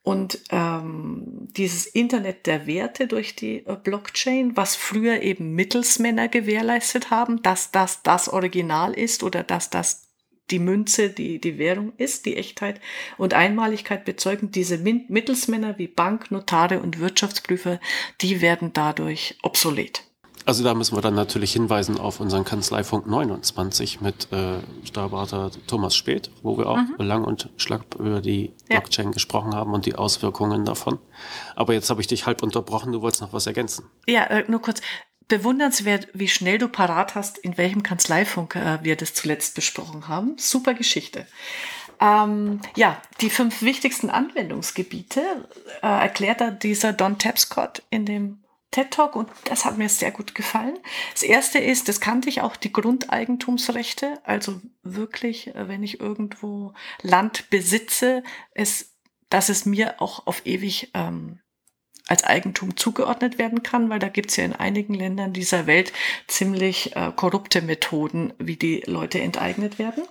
Und 0.01 0.39
ähm, 0.49 1.49
dieses 1.51 1.85
Internet 1.85 2.47
der 2.47 2.67
Werte 2.67 3.07
durch 3.07 3.35
die 3.35 3.65
äh, 3.65 3.75
Blockchain, 3.75 4.55
was 4.55 4.75
früher 4.75 5.21
eben 5.21 5.53
Mittelsmänner 5.53 6.29
gewährleistet 6.29 7.11
haben, 7.11 7.41
dass 7.41 7.71
das 7.71 8.01
das 8.01 8.29
Original 8.29 8.93
ist 8.93 9.23
oder 9.23 9.43
dass 9.43 9.69
das 9.69 10.09
die 10.51 10.59
Münze, 10.59 11.09
die, 11.09 11.39
die 11.39 11.57
Währung 11.57 11.93
ist, 11.97 12.25
die 12.25 12.37
Echtheit 12.37 12.81
und 13.17 13.33
Einmaligkeit 13.33 14.05
bezeugen, 14.05 14.51
diese 14.51 14.77
Mittelsmänner 14.77 15.77
wie 15.77 15.87
Bank, 15.87 16.31
Notare 16.31 16.79
und 16.79 16.99
Wirtschaftsprüfer, 16.99 17.79
die 18.21 18.41
werden 18.41 18.73
dadurch 18.73 19.37
obsolet. 19.43 20.08
Also 20.49 20.63
da 20.63 20.73
müssen 20.73 20.97
wir 20.97 21.03
dann 21.03 21.13
natürlich 21.13 21.53
hinweisen 21.53 21.99
auf 21.99 22.19
unseren 22.19 22.43
Kanzleifunk 22.43 23.05
29 23.05 24.01
mit 24.01 24.33
äh, 24.33 24.55
Steuerberater 24.83 25.51
Thomas 25.67 25.95
Speth, 25.95 26.31
wo 26.41 26.57
wir 26.57 26.65
auch 26.65 26.77
mhm. 26.77 26.95
lang 26.97 27.23
und 27.23 27.51
schlapp 27.57 27.93
über 27.99 28.19
die 28.19 28.51
Blockchain 28.67 29.05
ja. 29.05 29.11
gesprochen 29.11 29.53
haben 29.53 29.75
und 29.75 29.85
die 29.85 29.93
Auswirkungen 29.93 30.65
davon. 30.65 30.97
Aber 31.55 31.73
jetzt 31.73 31.91
habe 31.91 32.01
ich 32.01 32.07
dich 32.07 32.25
halb 32.25 32.41
unterbrochen, 32.41 32.91
du 32.91 33.03
wolltest 33.03 33.21
noch 33.21 33.31
was 33.31 33.45
ergänzen. 33.45 33.85
Ja, 34.07 34.23
äh, 34.23 34.45
nur 34.47 34.59
kurz. 34.59 34.81
Bewundernswert, 35.27 36.07
wie 36.13 36.27
schnell 36.27 36.57
du 36.57 36.67
parat 36.67 37.13
hast, 37.13 37.37
in 37.37 37.55
welchem 37.59 37.83
Kanzleifunk 37.83 38.55
äh, 38.55 38.79
wir 38.81 38.95
das 38.95 39.13
zuletzt 39.13 39.53
besprochen 39.53 40.07
haben. 40.07 40.33
Super 40.39 40.73
Geschichte. 40.73 41.27
Ähm, 42.01 42.59
ja, 42.75 42.99
die 43.21 43.29
fünf 43.29 43.61
wichtigsten 43.61 44.09
Anwendungsgebiete 44.09 45.21
äh, 45.83 45.87
erklärt 45.87 46.41
da 46.41 46.49
dieser 46.49 46.91
Don 46.91 47.19
Tapscott 47.19 47.83
in 47.91 48.07
dem 48.07 48.39
TED 48.71 48.91
Talk 48.91 49.15
und 49.15 49.29
das 49.45 49.65
hat 49.65 49.77
mir 49.77 49.89
sehr 49.89 50.11
gut 50.11 50.35
gefallen. 50.35 50.77
Das 51.13 51.23
erste 51.23 51.59
ist, 51.59 51.87
das 51.87 51.99
kannte 51.99 52.29
ich 52.29 52.41
auch, 52.41 52.55
die 52.55 52.71
Grundeigentumsrechte. 52.71 54.19
Also 54.23 54.61
wirklich, 54.83 55.47
äh, 55.55 55.67
wenn 55.67 55.83
ich 55.83 55.99
irgendwo 55.99 56.73
Land 57.01 57.49
besitze, 57.49 58.23
es, 58.53 58.95
dass 59.29 59.49
es 59.49 59.65
mir 59.65 60.01
auch 60.01 60.27
auf 60.27 60.45
ewig 60.45 60.91
ähm, 60.93 61.39
als 62.09 62.23
Eigentum 62.23 62.75
zugeordnet 62.75 63.37
werden 63.37 63.61
kann, 63.61 63.89
weil 63.89 63.99
da 63.99 64.09
gibt's 64.09 64.35
ja 64.35 64.43
in 64.43 64.53
einigen 64.53 64.95
Ländern 64.95 65.31
dieser 65.31 65.67
Welt 65.67 65.93
ziemlich 66.27 66.95
äh, 66.95 67.11
korrupte 67.15 67.61
Methoden, 67.61 68.33
wie 68.39 68.55
die 68.55 68.81
Leute 68.85 69.21
enteignet 69.21 69.77
werden. 69.77 70.03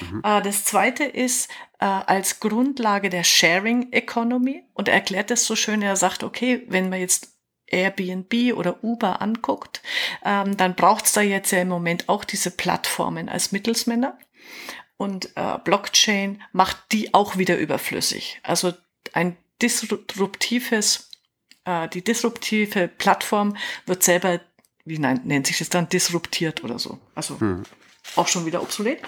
Mhm. 0.00 0.20
Äh, 0.22 0.42
das 0.42 0.64
zweite 0.64 1.04
ist 1.04 1.50
äh, 1.78 1.86
als 1.86 2.40
Grundlage 2.40 3.08
der 3.08 3.24
Sharing 3.24 3.92
Economy 3.92 4.64
und 4.74 4.88
er 4.88 4.94
erklärt 4.94 5.30
das 5.30 5.46
so 5.46 5.56
schön, 5.56 5.80
er 5.80 5.96
sagt, 5.96 6.22
okay, 6.22 6.62
wenn 6.68 6.90
man 6.90 7.00
jetzt 7.00 7.35
Airbnb 7.68 8.54
oder 8.54 8.82
Uber 8.82 9.20
anguckt, 9.20 9.82
ähm, 10.24 10.56
dann 10.56 10.74
braucht's 10.74 11.12
da 11.12 11.20
jetzt 11.20 11.50
ja 11.50 11.60
im 11.60 11.68
Moment 11.68 12.08
auch 12.08 12.24
diese 12.24 12.50
Plattformen 12.50 13.28
als 13.28 13.52
Mittelsmänner. 13.52 14.18
Und 14.96 15.36
äh, 15.36 15.58
Blockchain 15.62 16.42
macht 16.52 16.78
die 16.92 17.12
auch 17.12 17.36
wieder 17.36 17.58
überflüssig. 17.58 18.40
Also 18.42 18.72
ein 19.12 19.36
disruptives, 19.60 21.10
äh, 21.64 21.88
die 21.88 22.02
disruptive 22.02 22.88
Plattform 22.88 23.56
wird 23.84 24.02
selber, 24.02 24.40
wie 24.84 24.98
nennt 24.98 25.46
sich 25.46 25.58
das 25.58 25.68
dann, 25.68 25.88
disruptiert 25.88 26.64
oder 26.64 26.78
so. 26.78 26.98
Also 27.14 27.38
hm. 27.40 27.64
auch 28.14 28.28
schon 28.28 28.46
wieder 28.46 28.62
obsolet. 28.62 29.02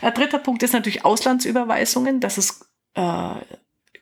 Äh, 0.00 0.12
dritter 0.12 0.38
Punkt 0.38 0.62
ist 0.62 0.72
natürlich 0.72 1.04
Auslandsüberweisungen. 1.04 2.20
Das 2.20 2.38
ist 2.38 2.66
äh, 2.94 3.34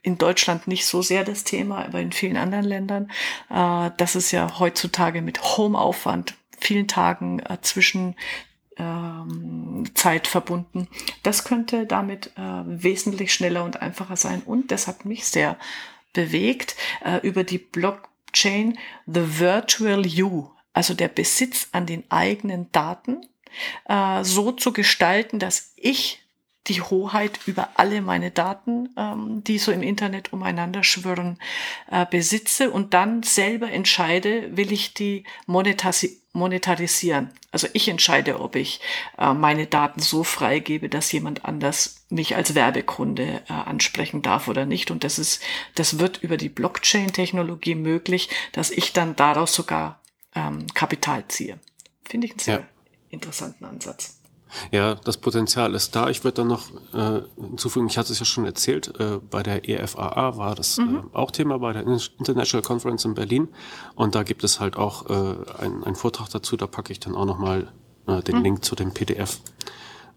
in 0.02 0.18
Deutschland 0.18 0.66
nicht 0.66 0.86
so 0.86 1.00
sehr 1.02 1.24
das 1.24 1.44
Thema, 1.44 1.84
aber 1.84 2.00
in 2.00 2.12
vielen 2.12 2.36
anderen 2.36 2.64
Ländern. 2.64 3.10
Äh, 3.50 3.90
das 3.96 4.16
ist 4.16 4.32
ja 4.32 4.58
heutzutage 4.58 5.22
mit 5.22 5.42
Homeaufwand, 5.56 6.34
vielen 6.58 6.88
Tagen 6.88 7.40
äh, 7.40 7.58
zwischen 7.62 8.16
ähm, 8.78 9.84
Zeit 9.94 10.26
verbunden. 10.26 10.88
Das 11.22 11.44
könnte 11.44 11.86
damit 11.86 12.32
äh, 12.36 12.62
wesentlich 12.64 13.32
schneller 13.32 13.64
und 13.64 13.80
einfacher 13.80 14.16
sein. 14.16 14.42
Und 14.44 14.70
das 14.70 14.86
hat 14.86 15.04
mich 15.04 15.24
sehr 15.24 15.56
bewegt 16.12 16.76
äh, 17.04 17.18
über 17.26 17.44
die 17.44 17.58
Blockchain 17.58 18.78
The 19.06 19.38
Virtual 19.38 20.06
You, 20.06 20.50
also 20.72 20.94
der 20.94 21.08
Besitz 21.08 21.68
an 21.72 21.86
den 21.86 22.04
eigenen 22.10 22.70
Daten, 22.72 23.20
äh, 23.88 24.24
so 24.24 24.52
zu 24.52 24.72
gestalten, 24.72 25.38
dass 25.38 25.72
ich 25.76 26.21
die 26.68 26.80
Hoheit 26.80 27.40
über 27.46 27.70
alle 27.74 28.02
meine 28.02 28.30
Daten, 28.30 28.90
ähm, 28.96 29.42
die 29.44 29.58
so 29.58 29.72
im 29.72 29.82
Internet 29.82 30.32
umeinander 30.32 30.84
schwirren, 30.84 31.38
äh, 31.90 32.06
besitze 32.08 32.70
und 32.70 32.94
dann 32.94 33.22
selber 33.22 33.70
entscheide, 33.70 34.56
will 34.56 34.72
ich 34.72 34.94
die 34.94 35.24
monetarisieren. 35.46 37.30
Also 37.50 37.68
ich 37.72 37.88
entscheide, 37.88 38.40
ob 38.40 38.54
ich 38.54 38.80
äh, 39.18 39.34
meine 39.34 39.66
Daten 39.66 40.00
so 40.00 40.22
freigebe, 40.22 40.88
dass 40.88 41.10
jemand 41.10 41.44
anders 41.44 42.04
mich 42.08 42.36
als 42.36 42.54
Werbekunde 42.54 43.42
äh, 43.48 43.52
ansprechen 43.52 44.22
darf 44.22 44.46
oder 44.46 44.64
nicht. 44.64 44.90
Und 44.92 45.02
das 45.02 45.18
ist, 45.18 45.42
das 45.74 45.98
wird 45.98 46.22
über 46.22 46.36
die 46.36 46.48
Blockchain-Technologie 46.48 47.74
möglich, 47.74 48.28
dass 48.52 48.70
ich 48.70 48.92
dann 48.92 49.16
daraus 49.16 49.52
sogar 49.52 50.00
ähm, 50.36 50.66
Kapital 50.74 51.24
ziehe. 51.26 51.58
Finde 52.04 52.28
ich 52.28 52.32
einen 52.34 52.40
sehr 52.40 52.58
ja. 52.60 52.66
interessanten 53.10 53.64
Ansatz. 53.64 54.21
Ja, 54.70 54.94
das 54.94 55.16
Potenzial 55.16 55.74
ist 55.74 55.94
da. 55.96 56.08
Ich 56.08 56.24
würde 56.24 56.36
dann 56.36 56.48
noch 56.48 56.70
äh, 56.94 57.22
hinzufügen, 57.36 57.86
ich 57.86 57.98
hatte 57.98 58.12
es 58.12 58.18
ja 58.18 58.24
schon 58.24 58.44
erzählt, 58.44 58.98
äh, 59.00 59.18
bei 59.18 59.42
der 59.42 59.68
EFAA 59.68 60.36
war 60.36 60.54
das 60.54 60.78
mhm. 60.78 61.10
äh, 61.12 61.16
auch 61.16 61.30
Thema 61.30 61.58
bei 61.58 61.72
der 61.72 61.82
International 61.82 62.62
Conference 62.62 63.04
in 63.04 63.14
Berlin. 63.14 63.48
Und 63.94 64.14
da 64.14 64.22
gibt 64.22 64.44
es 64.44 64.60
halt 64.60 64.76
auch 64.76 65.08
äh, 65.08 65.34
einen 65.60 65.94
Vortrag 65.94 66.28
dazu, 66.30 66.56
da 66.56 66.66
packe 66.66 66.92
ich 66.92 67.00
dann 67.00 67.14
auch 67.14 67.26
nochmal 67.26 67.72
äh, 68.06 68.22
den 68.22 68.38
mhm. 68.38 68.42
Link 68.42 68.64
zu 68.64 68.74
dem 68.74 68.92
PDF 68.92 69.40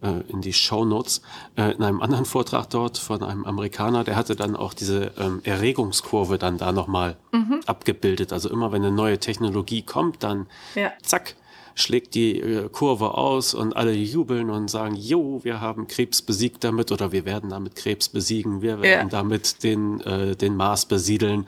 äh, 0.01 0.21
in 0.27 0.41
die 0.41 0.53
Show 0.53 0.85
Notes. 0.85 1.21
Äh, 1.55 1.71
in 1.71 1.83
einem 1.83 2.01
anderen 2.01 2.25
Vortrag 2.25 2.69
dort 2.69 2.97
von 2.97 3.23
einem 3.23 3.45
Amerikaner, 3.45 4.03
der 4.03 4.15
hatte 4.15 4.35
dann 4.35 4.55
auch 4.55 4.73
diese 4.73 5.11
ähm, 5.17 5.41
Erregungskurve 5.43 6.37
dann 6.37 6.57
da 6.57 6.71
nochmal 6.71 7.17
mhm. 7.31 7.61
abgebildet. 7.65 8.33
Also 8.33 8.49
immer 8.49 8.71
wenn 8.71 8.83
eine 8.83 8.95
neue 8.95 9.19
Technologie 9.19 9.81
kommt, 9.81 10.23
dann 10.23 10.47
ja. 10.75 10.91
zack, 11.01 11.35
schlägt 11.75 12.15
die 12.15 12.39
äh, 12.39 12.69
Kurve 12.69 13.15
aus 13.15 13.53
und 13.53 13.75
alle 13.75 13.91
jubeln 13.91 14.49
und 14.49 14.69
sagen, 14.69 14.95
jo, 14.95 15.43
wir 15.43 15.59
haben 15.61 15.87
Krebs 15.87 16.21
besiegt 16.21 16.63
damit 16.63 16.91
oder 16.91 17.11
wir 17.11 17.25
werden 17.25 17.49
damit 17.49 17.75
Krebs 17.75 18.09
besiegen, 18.09 18.61
wir 18.61 18.81
werden 18.81 19.09
ja. 19.09 19.19
damit 19.19 19.63
den, 19.63 19.99
äh, 20.01 20.35
den 20.35 20.55
Mars 20.55 20.85
besiedeln 20.85 21.47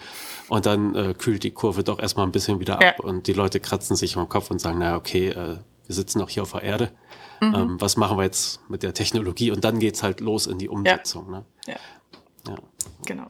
und 0.50 0.66
dann 0.66 0.94
äh, 0.96 1.16
kühlt 1.18 1.44
die 1.44 1.52
Kurve 1.52 1.84
doch 1.84 2.00
erstmal 2.00 2.28
ein 2.28 2.34
bisschen 2.34 2.60
wieder 2.60 2.76
ab 2.76 3.00
ja. 3.00 3.06
und 3.06 3.28
die 3.28 3.34
Leute 3.34 3.62
kratzen 3.62 3.96
sich 3.96 4.18
am 4.18 4.28
Kopf 4.28 4.52
und 4.52 4.60
sagen, 4.60 4.80
na 4.80 4.98
okay, 4.98 5.30
äh, 5.30 5.58
wir 5.88 5.96
sitzen 5.96 6.20
noch 6.20 6.30
hier 6.30 6.44
auf 6.44 6.52
der 6.52 6.64
Erde. 6.64 6.92
Mhm. 7.40 7.56
Ähm, 7.56 7.82
was 7.82 7.96
machen 7.96 8.18
wir 8.18 8.24
jetzt 8.24 8.60
mit 8.70 8.84
der 8.84 8.94
Technologie? 8.94 9.52
Und 9.52 9.64
dann 9.64 9.80
geht's 9.80 10.04
halt 10.04 10.20
los 10.20 10.48
in 10.48 10.58
die 10.58 10.68
Umsetzung. 10.68 11.26
Ja. 11.28 11.32
Ne? 11.32 11.46
ja. 11.68 11.76
ja. 12.50 12.56
Genau. 13.06 13.28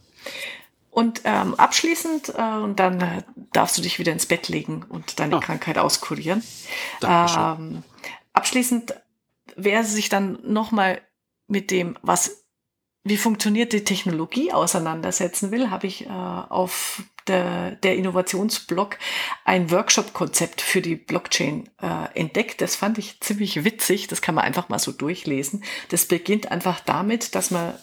Und 0.97 1.21
ähm, 1.25 1.53
abschließend, 1.53 2.33
äh, 2.35 2.41
und 2.41 2.79
dann 2.79 2.99
äh, 2.99 3.21
darfst 3.53 3.77
du 3.77 3.83
dich 3.83 3.99
wieder 3.99 4.11
ins 4.11 4.25
Bett 4.25 4.47
legen 4.47 4.83
und 4.89 5.19
deine 5.19 5.37
oh. 5.37 5.39
Krankheit 5.39 5.77
auskurieren. 5.77 6.41
Ähm, 7.03 7.83
abschließend, 8.33 8.95
wer 9.55 9.83
sich 9.83 10.09
dann 10.09 10.39
nochmal 10.41 10.99
mit 11.45 11.69
dem, 11.69 11.99
was, 12.01 12.47
wie 13.03 13.17
funktioniert 13.17 13.73
die 13.73 13.83
Technologie 13.83 14.51
auseinandersetzen 14.51 15.51
will, 15.51 15.69
habe 15.69 15.85
ich 15.85 16.07
äh, 16.07 16.09
auf 16.09 17.03
der, 17.27 17.75
der 17.75 17.95
Innovationsblog 17.95 18.97
ein 19.45 19.69
Workshop-Konzept 19.69 20.61
für 20.61 20.81
die 20.81 20.95
Blockchain 20.95 21.69
äh, 21.79 22.19
entdeckt. 22.19 22.59
Das 22.59 22.75
fand 22.75 22.97
ich 22.97 23.19
ziemlich 23.19 23.63
witzig. 23.63 24.07
Das 24.07 24.23
kann 24.23 24.33
man 24.33 24.45
einfach 24.45 24.69
mal 24.69 24.79
so 24.79 24.91
durchlesen. 24.91 25.63
Das 25.89 26.07
beginnt 26.07 26.51
einfach 26.51 26.79
damit, 26.79 27.35
dass 27.35 27.51
man 27.51 27.75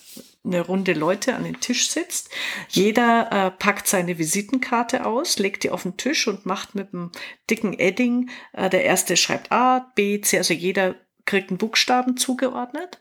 eine 0.45 0.61
Runde 0.61 0.93
Leute 0.93 1.35
an 1.35 1.45
den 1.45 1.61
Tisch 1.61 1.89
sitzt. 1.89 2.31
Jeder 2.69 3.31
äh, 3.33 3.51
packt 3.51 3.87
seine 3.87 4.19
Visitenkarte 4.19 5.07
aus, 5.07 5.39
legt 5.39 5.65
die 5.65 5.71
auf 5.71 5.85
den 5.85 5.97
Tisch 5.97 6.29
und 6.29 6.47
macht 6.47 6.75
mit 6.75 6.93
einem 6.93 7.11
dicken 7.51 7.79
Edding, 7.79 8.31
äh, 8.53 8.69
der 8.69 8.85
erste 8.85 9.17
schreibt 9.17 9.51
A, 9.53 9.91
B, 9.95 10.21
C, 10.21 10.39
also 10.39 10.55
jeder 10.55 10.97
kriegt 11.25 11.51
einen 11.51 11.59
Buchstaben 11.59 12.17
zugeordnet. 12.17 13.01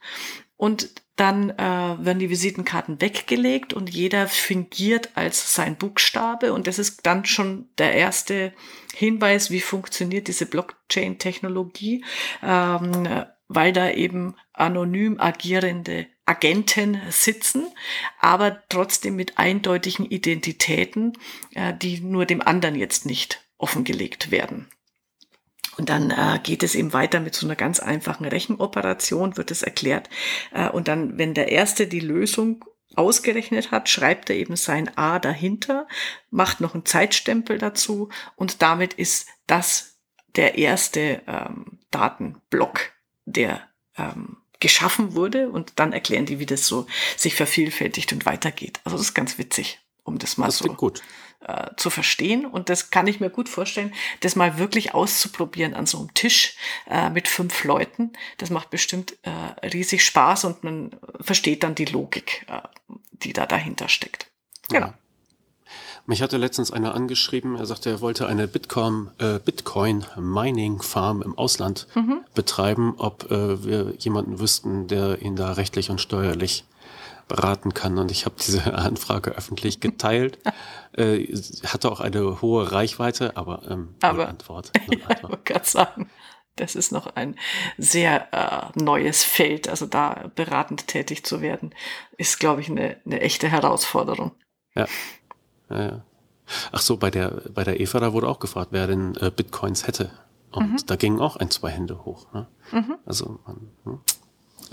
Und 0.55 0.89
dann 1.15 1.51
äh, 1.51 1.57
werden 1.57 2.19
die 2.19 2.29
Visitenkarten 2.29 3.01
weggelegt 3.01 3.73
und 3.73 3.89
jeder 3.89 4.27
fingiert 4.27 5.11
als 5.15 5.53
sein 5.53 5.75
Buchstabe. 5.75 6.53
Und 6.53 6.65
das 6.65 6.79
ist 6.79 7.05
dann 7.05 7.25
schon 7.25 7.67
der 7.77 7.93
erste 7.93 8.53
Hinweis, 8.93 9.51
wie 9.51 9.59
funktioniert 9.59 10.27
diese 10.27 10.45
Blockchain-Technologie, 10.45 12.03
ähm, 12.41 13.25
weil 13.47 13.73
da 13.73 13.91
eben 13.91 14.35
anonym 14.53 15.19
agierende 15.19 16.07
Agenten 16.25 17.01
sitzen, 17.09 17.67
aber 18.19 18.63
trotzdem 18.69 19.15
mit 19.15 19.37
eindeutigen 19.37 20.05
Identitäten, 20.05 21.13
äh, 21.53 21.73
die 21.73 21.99
nur 21.99 22.25
dem 22.25 22.41
anderen 22.41 22.75
jetzt 22.75 23.05
nicht 23.05 23.43
offengelegt 23.57 24.31
werden. 24.31 24.67
Und 25.77 25.89
dann 25.89 26.11
äh, 26.11 26.39
geht 26.43 26.63
es 26.63 26.75
eben 26.75 26.93
weiter 26.93 27.19
mit 27.19 27.33
so 27.35 27.47
einer 27.47 27.55
ganz 27.55 27.79
einfachen 27.79 28.25
Rechenoperation, 28.25 29.37
wird 29.37 29.51
es 29.51 29.63
erklärt. 29.63 30.09
Äh, 30.51 30.69
und 30.69 30.87
dann, 30.87 31.17
wenn 31.17 31.33
der 31.33 31.51
Erste 31.51 31.87
die 31.87 31.99
Lösung 31.99 32.63
ausgerechnet 32.95 33.71
hat, 33.71 33.89
schreibt 33.89 34.29
er 34.29 34.35
eben 34.35 34.55
sein 34.55 34.95
A 34.97 35.19
dahinter, 35.19 35.87
macht 36.29 36.61
noch 36.61 36.73
einen 36.73 36.85
Zeitstempel 36.85 37.57
dazu 37.57 38.09
und 38.35 38.61
damit 38.61 38.93
ist 38.93 39.27
das 39.47 39.97
der 40.35 40.57
erste 40.57 41.21
ähm, 41.27 41.79
Datenblock, 41.91 42.91
der 43.25 43.61
ähm, 43.97 44.37
geschaffen 44.63 45.13
wurde 45.13 45.49
und 45.49 45.73
dann 45.75 45.91
erklären 45.91 46.25
die, 46.25 46.39
wie 46.39 46.45
das 46.45 46.65
so 46.65 46.87
sich 47.17 47.35
vervielfältigt 47.35 48.13
und 48.13 48.25
weitergeht. 48.25 48.79
Also 48.85 48.97
das 48.97 49.07
ist 49.07 49.13
ganz 49.13 49.37
witzig, 49.37 49.81
um 50.03 50.17
das 50.17 50.37
mal 50.37 50.45
das 50.45 50.59
so 50.59 50.91
äh, 51.41 51.71
zu 51.75 51.89
verstehen. 51.89 52.45
Und 52.45 52.69
das 52.69 52.89
kann 52.89 53.05
ich 53.05 53.19
mir 53.19 53.29
gut 53.29 53.49
vorstellen, 53.49 53.93
das 54.21 54.37
mal 54.37 54.57
wirklich 54.57 54.93
auszuprobieren 54.93 55.73
an 55.73 55.85
so 55.85 55.99
einem 55.99 56.13
Tisch 56.13 56.55
äh, 56.89 57.09
mit 57.09 57.27
fünf 57.27 57.65
Leuten. 57.65 58.13
Das 58.37 58.49
macht 58.49 58.69
bestimmt 58.69 59.17
äh, 59.23 59.67
riesig 59.67 60.05
Spaß 60.05 60.45
und 60.45 60.63
man 60.63 60.95
versteht 61.19 61.63
dann 61.63 61.75
die 61.75 61.85
Logik, 61.85 62.45
äh, 62.47 62.61
die 63.11 63.33
da 63.33 63.45
dahinter 63.45 63.89
steckt. 63.89 64.31
Genau. 64.69 64.87
Ja. 64.87 64.97
Mich 66.05 66.21
hatte 66.21 66.37
letztens 66.37 66.71
einer 66.71 66.95
angeschrieben, 66.95 67.55
er 67.55 67.65
sagte, 67.65 67.89
er 67.89 68.01
wollte 68.01 68.27
eine 68.27 68.47
Bitcoin, 68.47 69.09
äh, 69.19 69.39
Bitcoin 69.39 70.05
Mining 70.17 70.81
Farm 70.81 71.21
im 71.21 71.37
Ausland 71.37 71.87
mhm. 71.95 72.25
betreiben, 72.35 72.95
ob 72.97 73.31
äh, 73.31 73.63
wir 73.63 73.93
jemanden 73.99 74.39
wüssten, 74.39 74.87
der 74.87 75.21
ihn 75.21 75.37
da 75.37 75.53
rechtlich 75.53 75.89
und 75.89 76.01
steuerlich 76.01 76.65
beraten 77.29 77.73
kann. 77.73 77.97
Und 77.97 78.11
ich 78.11 78.25
habe 78.25 78.35
diese 78.37 78.73
Anfrage 78.73 79.31
öffentlich 79.31 79.79
geteilt. 79.79 80.39
äh, 80.97 81.25
hatte 81.65 81.89
auch 81.89 82.01
eine 82.01 82.41
hohe 82.41 82.71
Reichweite, 82.71 83.37
aber, 83.37 83.61
ähm, 83.69 83.95
aber 84.01 84.27
Antwort. 84.27 84.71
ja, 84.91 84.97
ich 85.09 85.23
wollte 85.23 85.39
gerade 85.45 85.65
sagen. 85.65 86.09
Das 86.55 86.75
ist 86.75 86.91
noch 86.91 87.07
ein 87.15 87.35
sehr 87.79 88.27
äh, 88.31 88.79
neues 88.79 89.23
Feld. 89.23 89.69
Also 89.69 89.87
da 89.87 90.29
beratend 90.35 90.87
tätig 90.87 91.25
zu 91.25 91.41
werden, 91.41 91.73
ist, 92.17 92.39
glaube 92.39 92.61
ich, 92.61 92.69
eine, 92.69 92.97
eine 93.05 93.21
echte 93.21 93.47
Herausforderung. 93.49 94.33
Ja. 94.75 94.85
Ja, 95.69 95.81
ja. 95.81 96.01
Ach 96.71 96.81
so, 96.81 96.97
bei 96.97 97.09
der, 97.09 97.41
bei 97.53 97.63
der 97.63 97.79
Eva, 97.79 97.99
da 97.99 98.13
wurde 98.13 98.27
auch 98.27 98.39
gefragt, 98.39 98.69
wer 98.71 98.87
denn 98.87 99.15
äh, 99.15 99.31
Bitcoins 99.31 99.87
hätte. 99.87 100.11
Und 100.51 100.71
mhm. 100.71 100.77
da 100.85 100.95
gingen 100.95 101.19
auch 101.19 101.37
ein, 101.37 101.49
zwei 101.49 101.69
Hände 101.69 102.05
hoch. 102.05 102.31
Ne? 102.33 102.47
Mhm. 102.71 102.95
Also 103.05 103.39
man, 103.45 103.71
hm, 103.85 103.99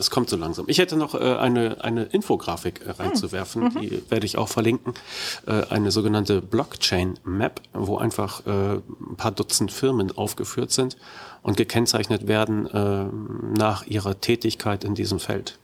es 0.01 0.11
kommt 0.11 0.31
so 0.31 0.37
langsam. 0.37 0.65
Ich 0.69 0.79
hätte 0.79 0.97
noch 0.97 1.15
äh, 1.15 1.37
eine, 1.37 1.83
eine 1.85 2.05
Infografik 2.05 2.81
äh, 2.87 2.91
reinzuwerfen, 2.91 3.65
mhm. 3.65 3.81
die 3.81 4.11
werde 4.11 4.27
ich 4.27 4.39
auch 4.39 4.49
verlinken. 4.49 4.95
Äh, 5.47 5.67
eine 5.69 5.91
sogenannte 5.91 6.41
Blockchain 6.41 7.19
Map, 7.25 7.61
wo 7.73 7.99
einfach 7.99 8.47
äh, 8.47 8.77
ein 8.77 9.17
paar 9.17 9.33
Dutzend 9.33 9.73
Firmen 9.73 10.17
aufgeführt 10.17 10.71
sind 10.71 10.97
und 11.43 11.57
gekennzeichnet 11.57 12.27
werden 12.27 12.67
äh, 12.67 13.05
nach 13.59 13.87
ihrer 13.87 14.21
Tätigkeit 14.21 14.85
in 14.85 14.95
diesem 14.95 15.21
Feld. 15.21 15.59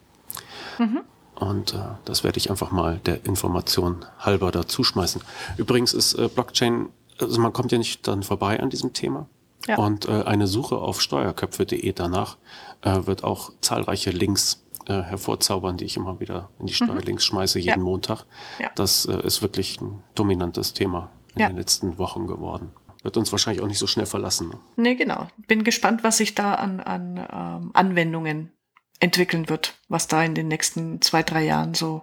Mhm. 0.78 1.00
Und 1.36 1.74
äh, 1.74 1.78
das 2.04 2.24
werde 2.24 2.38
ich 2.38 2.50
einfach 2.50 2.70
mal 2.70 2.98
der 3.04 3.24
Information 3.26 4.04
halber 4.18 4.50
dazu 4.50 4.84
schmeißen. 4.84 5.20
Übrigens 5.56 5.92
ist 5.92 6.14
äh, 6.14 6.28
Blockchain, 6.28 6.88
also 7.20 7.40
man 7.40 7.52
kommt 7.52 7.72
ja 7.72 7.78
nicht 7.78 8.08
dann 8.08 8.22
vorbei 8.22 8.58
an 8.60 8.70
diesem 8.70 8.92
Thema. 8.92 9.28
Ja. 9.66 9.76
Und 9.76 10.08
äh, 10.08 10.22
eine 10.22 10.46
Suche 10.46 10.76
auf 10.76 11.02
steuerköpfe.de 11.02 11.92
danach 11.92 12.36
äh, 12.82 13.06
wird 13.06 13.24
auch 13.24 13.52
zahlreiche 13.60 14.10
Links 14.10 14.64
äh, 14.86 15.02
hervorzaubern, 15.02 15.76
die 15.76 15.84
ich 15.84 15.96
immer 15.96 16.20
wieder 16.20 16.48
in 16.58 16.66
die 16.66 16.72
mhm. 16.72 16.86
Steuerlinks 16.86 17.24
mhm. 17.24 17.26
schmeiße, 17.26 17.58
jeden 17.58 17.80
ja. 17.80 17.84
Montag. 17.84 18.24
Ja. 18.58 18.70
Das 18.74 19.06
äh, 19.06 19.20
ist 19.26 19.42
wirklich 19.42 19.80
ein 19.80 20.02
dominantes 20.14 20.72
Thema 20.72 21.10
in 21.34 21.48
den 21.48 21.56
letzten 21.56 21.98
Wochen 21.98 22.26
geworden. 22.26 22.70
Wird 23.02 23.16
uns 23.18 23.30
wahrscheinlich 23.30 23.62
auch 23.62 23.68
nicht 23.68 23.78
so 23.78 23.86
schnell 23.86 24.06
verlassen. 24.06 24.48
Ne? 24.48 24.58
Nee, 24.76 24.94
genau. 24.94 25.28
Bin 25.46 25.64
gespannt, 25.64 26.02
was 26.02 26.16
sich 26.16 26.34
da 26.34 26.54
an, 26.54 26.80
an 26.80 27.18
ähm, 27.18 27.70
Anwendungen 27.74 28.52
entwickeln 29.00 29.48
wird, 29.48 29.74
was 29.88 30.08
da 30.08 30.22
in 30.22 30.34
den 30.34 30.48
nächsten 30.48 31.02
zwei, 31.02 31.22
drei 31.22 31.44
Jahren 31.44 31.74
so 31.74 32.02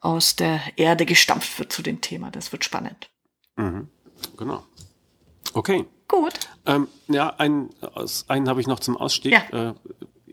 aus 0.00 0.36
der 0.36 0.60
Erde 0.76 1.06
gestampft 1.06 1.58
wird 1.58 1.72
zu 1.72 1.82
dem 1.82 2.00
Thema. 2.00 2.30
Das 2.30 2.52
wird 2.52 2.64
spannend. 2.64 3.10
Mhm. 3.56 3.88
Genau. 4.36 4.64
Okay. 5.52 5.86
Gut. 6.08 6.40
Ähm, 6.66 6.88
ja, 7.08 7.28
einen, 7.36 7.70
einen 8.28 8.48
habe 8.48 8.60
ich 8.60 8.66
noch 8.66 8.80
zum 8.80 8.96
Ausstieg. 8.96 9.32
Ja. 9.32 9.70
Äh, 9.70 9.74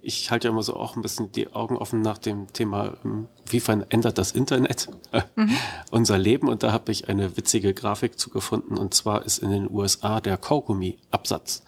ich 0.02 0.32
halte 0.32 0.48
ja 0.48 0.54
immer 0.54 0.64
so 0.64 0.76
auch 0.76 0.96
ein 0.96 1.02
bisschen 1.02 1.32
die 1.34 1.52
Augen 1.54 1.76
offen 1.76 2.02
nach 2.02 2.18
dem 2.18 2.52
Thema, 2.54 2.98
ähm, 3.04 3.28
wie 3.46 3.60
verändert 3.60 4.18
das 4.18 4.32
Internet 4.32 4.88
äh, 5.12 5.22
mhm. 5.36 5.58
unser 5.92 6.18
Leben? 6.18 6.48
Und 6.48 6.64
da 6.64 6.72
habe 6.72 6.92
ich 6.92 7.10
eine 7.10 7.36
witzige 7.36 7.74
Grafik 7.74 8.18
zugefunden. 8.18 8.78
Und 8.78 8.94
zwar 8.94 9.26
ist 9.26 9.40
in 9.40 9.52
den 9.52 9.70
USA 9.70 10.22
der 10.22 10.38
Kaugummi-Absatz 10.38 11.64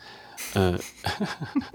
äh, 0.55 0.77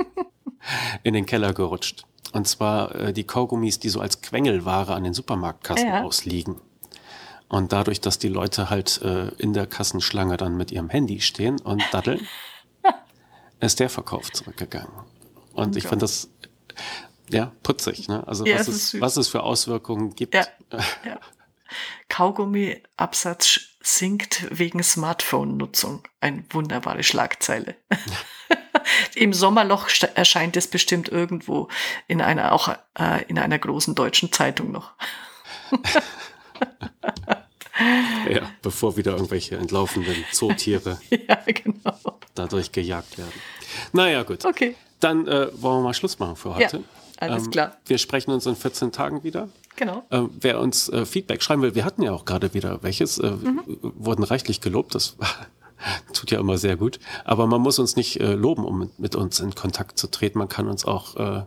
in 1.03 1.12
den 1.12 1.27
Keller 1.27 1.53
gerutscht. 1.53 2.07
Und 2.35 2.49
zwar 2.49 2.92
äh, 2.97 3.12
die 3.12 3.23
Kaugummis, 3.23 3.79
die 3.79 3.88
so 3.88 4.01
als 4.01 4.20
Quengelware 4.20 4.92
an 4.92 5.05
den 5.05 5.14
Supermarktkassen 5.14 5.87
ja. 5.87 6.03
ausliegen. 6.03 6.61
Und 7.49 7.73
dadurch, 7.73 8.01
dass 8.01 8.18
die 8.18 8.29
Leute 8.29 8.70
halt 8.70 9.01
äh, 9.03 9.29
in 9.38 9.53
der 9.53 9.68
Kassenschlange 9.68 10.37
dann 10.37 10.57
mit 10.57 10.73
ihrem 10.73 10.90
Handy 10.90 11.20
stehen 11.20 11.61
und 11.61 11.81
daddeln, 11.92 12.27
ist 13.61 13.79
der 13.79 13.88
Verkauf 13.88 14.33
zurückgegangen. 14.33 14.90
Und 15.53 15.77
ich 15.77 15.87
fand 15.87 16.03
das 16.03 16.29
ja 17.31 17.53
putzig, 17.62 18.09
ne? 18.09 18.27
Also 18.27 18.44
ja, 18.44 18.59
was, 18.59 18.66
es, 18.66 19.01
was 19.01 19.16
es 19.16 19.29
für 19.29 19.44
Auswirkungen 19.44 20.16
gibt. 20.16 20.35
Ja. 20.35 20.44
ja. 21.05 21.20
Kaugummi-Absatz 22.09 23.61
sinkt 23.81 24.49
wegen 24.51 24.83
Smartphone-Nutzung. 24.83 26.03
Eine 26.20 26.44
wunderbare 26.51 27.05
Schlagzeile. 27.05 27.77
Im 29.14 29.33
Sommerloch 29.33 29.88
erscheint 30.14 30.57
es 30.57 30.66
bestimmt 30.66 31.09
irgendwo 31.09 31.68
in 32.09 32.20
einer, 32.20 32.53
auch 32.53 32.68
äh, 32.98 33.24
in 33.29 33.38
einer 33.38 33.59
großen 33.59 33.94
deutschen 33.94 34.33
Zeitung 34.33 34.72
noch. 34.72 34.92
ja, 38.29 38.50
bevor 38.62 38.96
wieder 38.96 39.12
irgendwelche 39.12 39.57
entlaufenden 39.57 40.24
Zootiere 40.33 40.98
ja, 41.10 41.38
genau. 41.46 42.19
dadurch 42.35 42.73
gejagt 42.73 43.19
werden. 43.19 43.33
Naja, 43.92 44.23
gut. 44.23 44.44
Okay. 44.44 44.75
Dann 45.00 45.27
äh, 45.27 45.48
wollen 45.54 45.79
wir 45.79 45.83
mal 45.83 45.94
Schluss 45.94 46.19
machen 46.19 46.37
für 46.37 46.54
heute. 46.54 46.79
Ja, 46.79 46.83
alles 47.21 47.44
ähm, 47.44 47.50
klar. 47.50 47.77
Wir 47.87 47.98
sprechen 47.98 48.31
uns 48.31 48.46
in 48.46 48.56
14 48.56 48.92
Tagen 48.92 49.23
wieder. 49.23 49.48
Genau. 49.77 50.04
Äh, 50.10 50.23
wer 50.40 50.60
uns 50.60 50.88
äh, 50.88 51.04
Feedback 51.04 51.42
schreiben 51.42 51.62
will, 51.62 51.75
wir 51.75 51.85
hatten 51.85 52.02
ja 52.02 52.12
auch 52.12 52.25
gerade 52.25 52.54
wieder 52.54 52.83
welches, 52.83 53.19
äh, 53.19 53.31
mhm. 53.31 53.62
wurden 53.83 54.23
reichlich 54.23 54.60
gelobt. 54.60 54.94
Das 54.94 55.19
war 55.19 55.29
Tut 56.13 56.31
ja 56.31 56.39
immer 56.41 56.59
sehr 56.59 56.77
gut. 56.77 56.99
Aber 57.25 57.47
man 57.47 57.61
muss 57.61 57.79
uns 57.79 57.97
nicht 57.97 58.21
äh, 58.21 58.35
loben, 58.35 58.65
um 58.65 58.79
mit, 58.79 58.99
mit, 58.99 59.17
uns 59.17 59.41
in 59.41 59.55
Kontakt 59.55 59.99
zu 59.99 60.07
treten. 60.09 60.39
Man 60.39 60.49
kann 60.49 60.69
uns 60.69 60.85
auch 60.85 61.17
äh, 61.17 61.43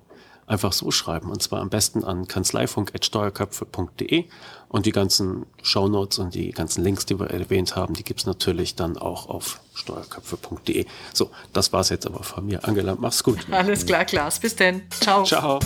einfach 0.47 0.73
so 0.73 0.91
schreiben. 0.91 1.29
Und 1.29 1.43
zwar 1.43 1.61
am 1.61 1.69
besten 1.69 2.03
an 2.03 2.27
kanzleifunk.steuerköpfe.de. 2.27 4.25
Und 4.69 4.85
die 4.85 4.91
ganzen 4.91 5.45
Shownotes 5.61 6.19
und 6.19 6.35
die 6.35 6.51
ganzen 6.51 6.83
Links, 6.83 7.05
die 7.05 7.17
wir 7.19 7.29
erwähnt 7.29 7.77
haben, 7.77 7.93
die 7.93 8.03
gibt's 8.03 8.25
natürlich 8.25 8.75
dann 8.75 8.97
auch 8.97 9.29
auf 9.29 9.61
steuerköpfe.de. 9.73 10.85
So, 11.13 11.31
das 11.53 11.71
war's 11.71 11.87
jetzt 11.89 12.05
aber 12.05 12.23
von 12.23 12.45
mir. 12.45 12.67
Angela, 12.67 12.95
mach's 12.99 13.23
gut. 13.23 13.47
Alles 13.51 13.85
klar, 13.85 14.03
Klaas. 14.03 14.39
Bis 14.39 14.55
denn. 14.55 14.81
Ciao. 14.89 15.23
Ciao. 15.23 15.59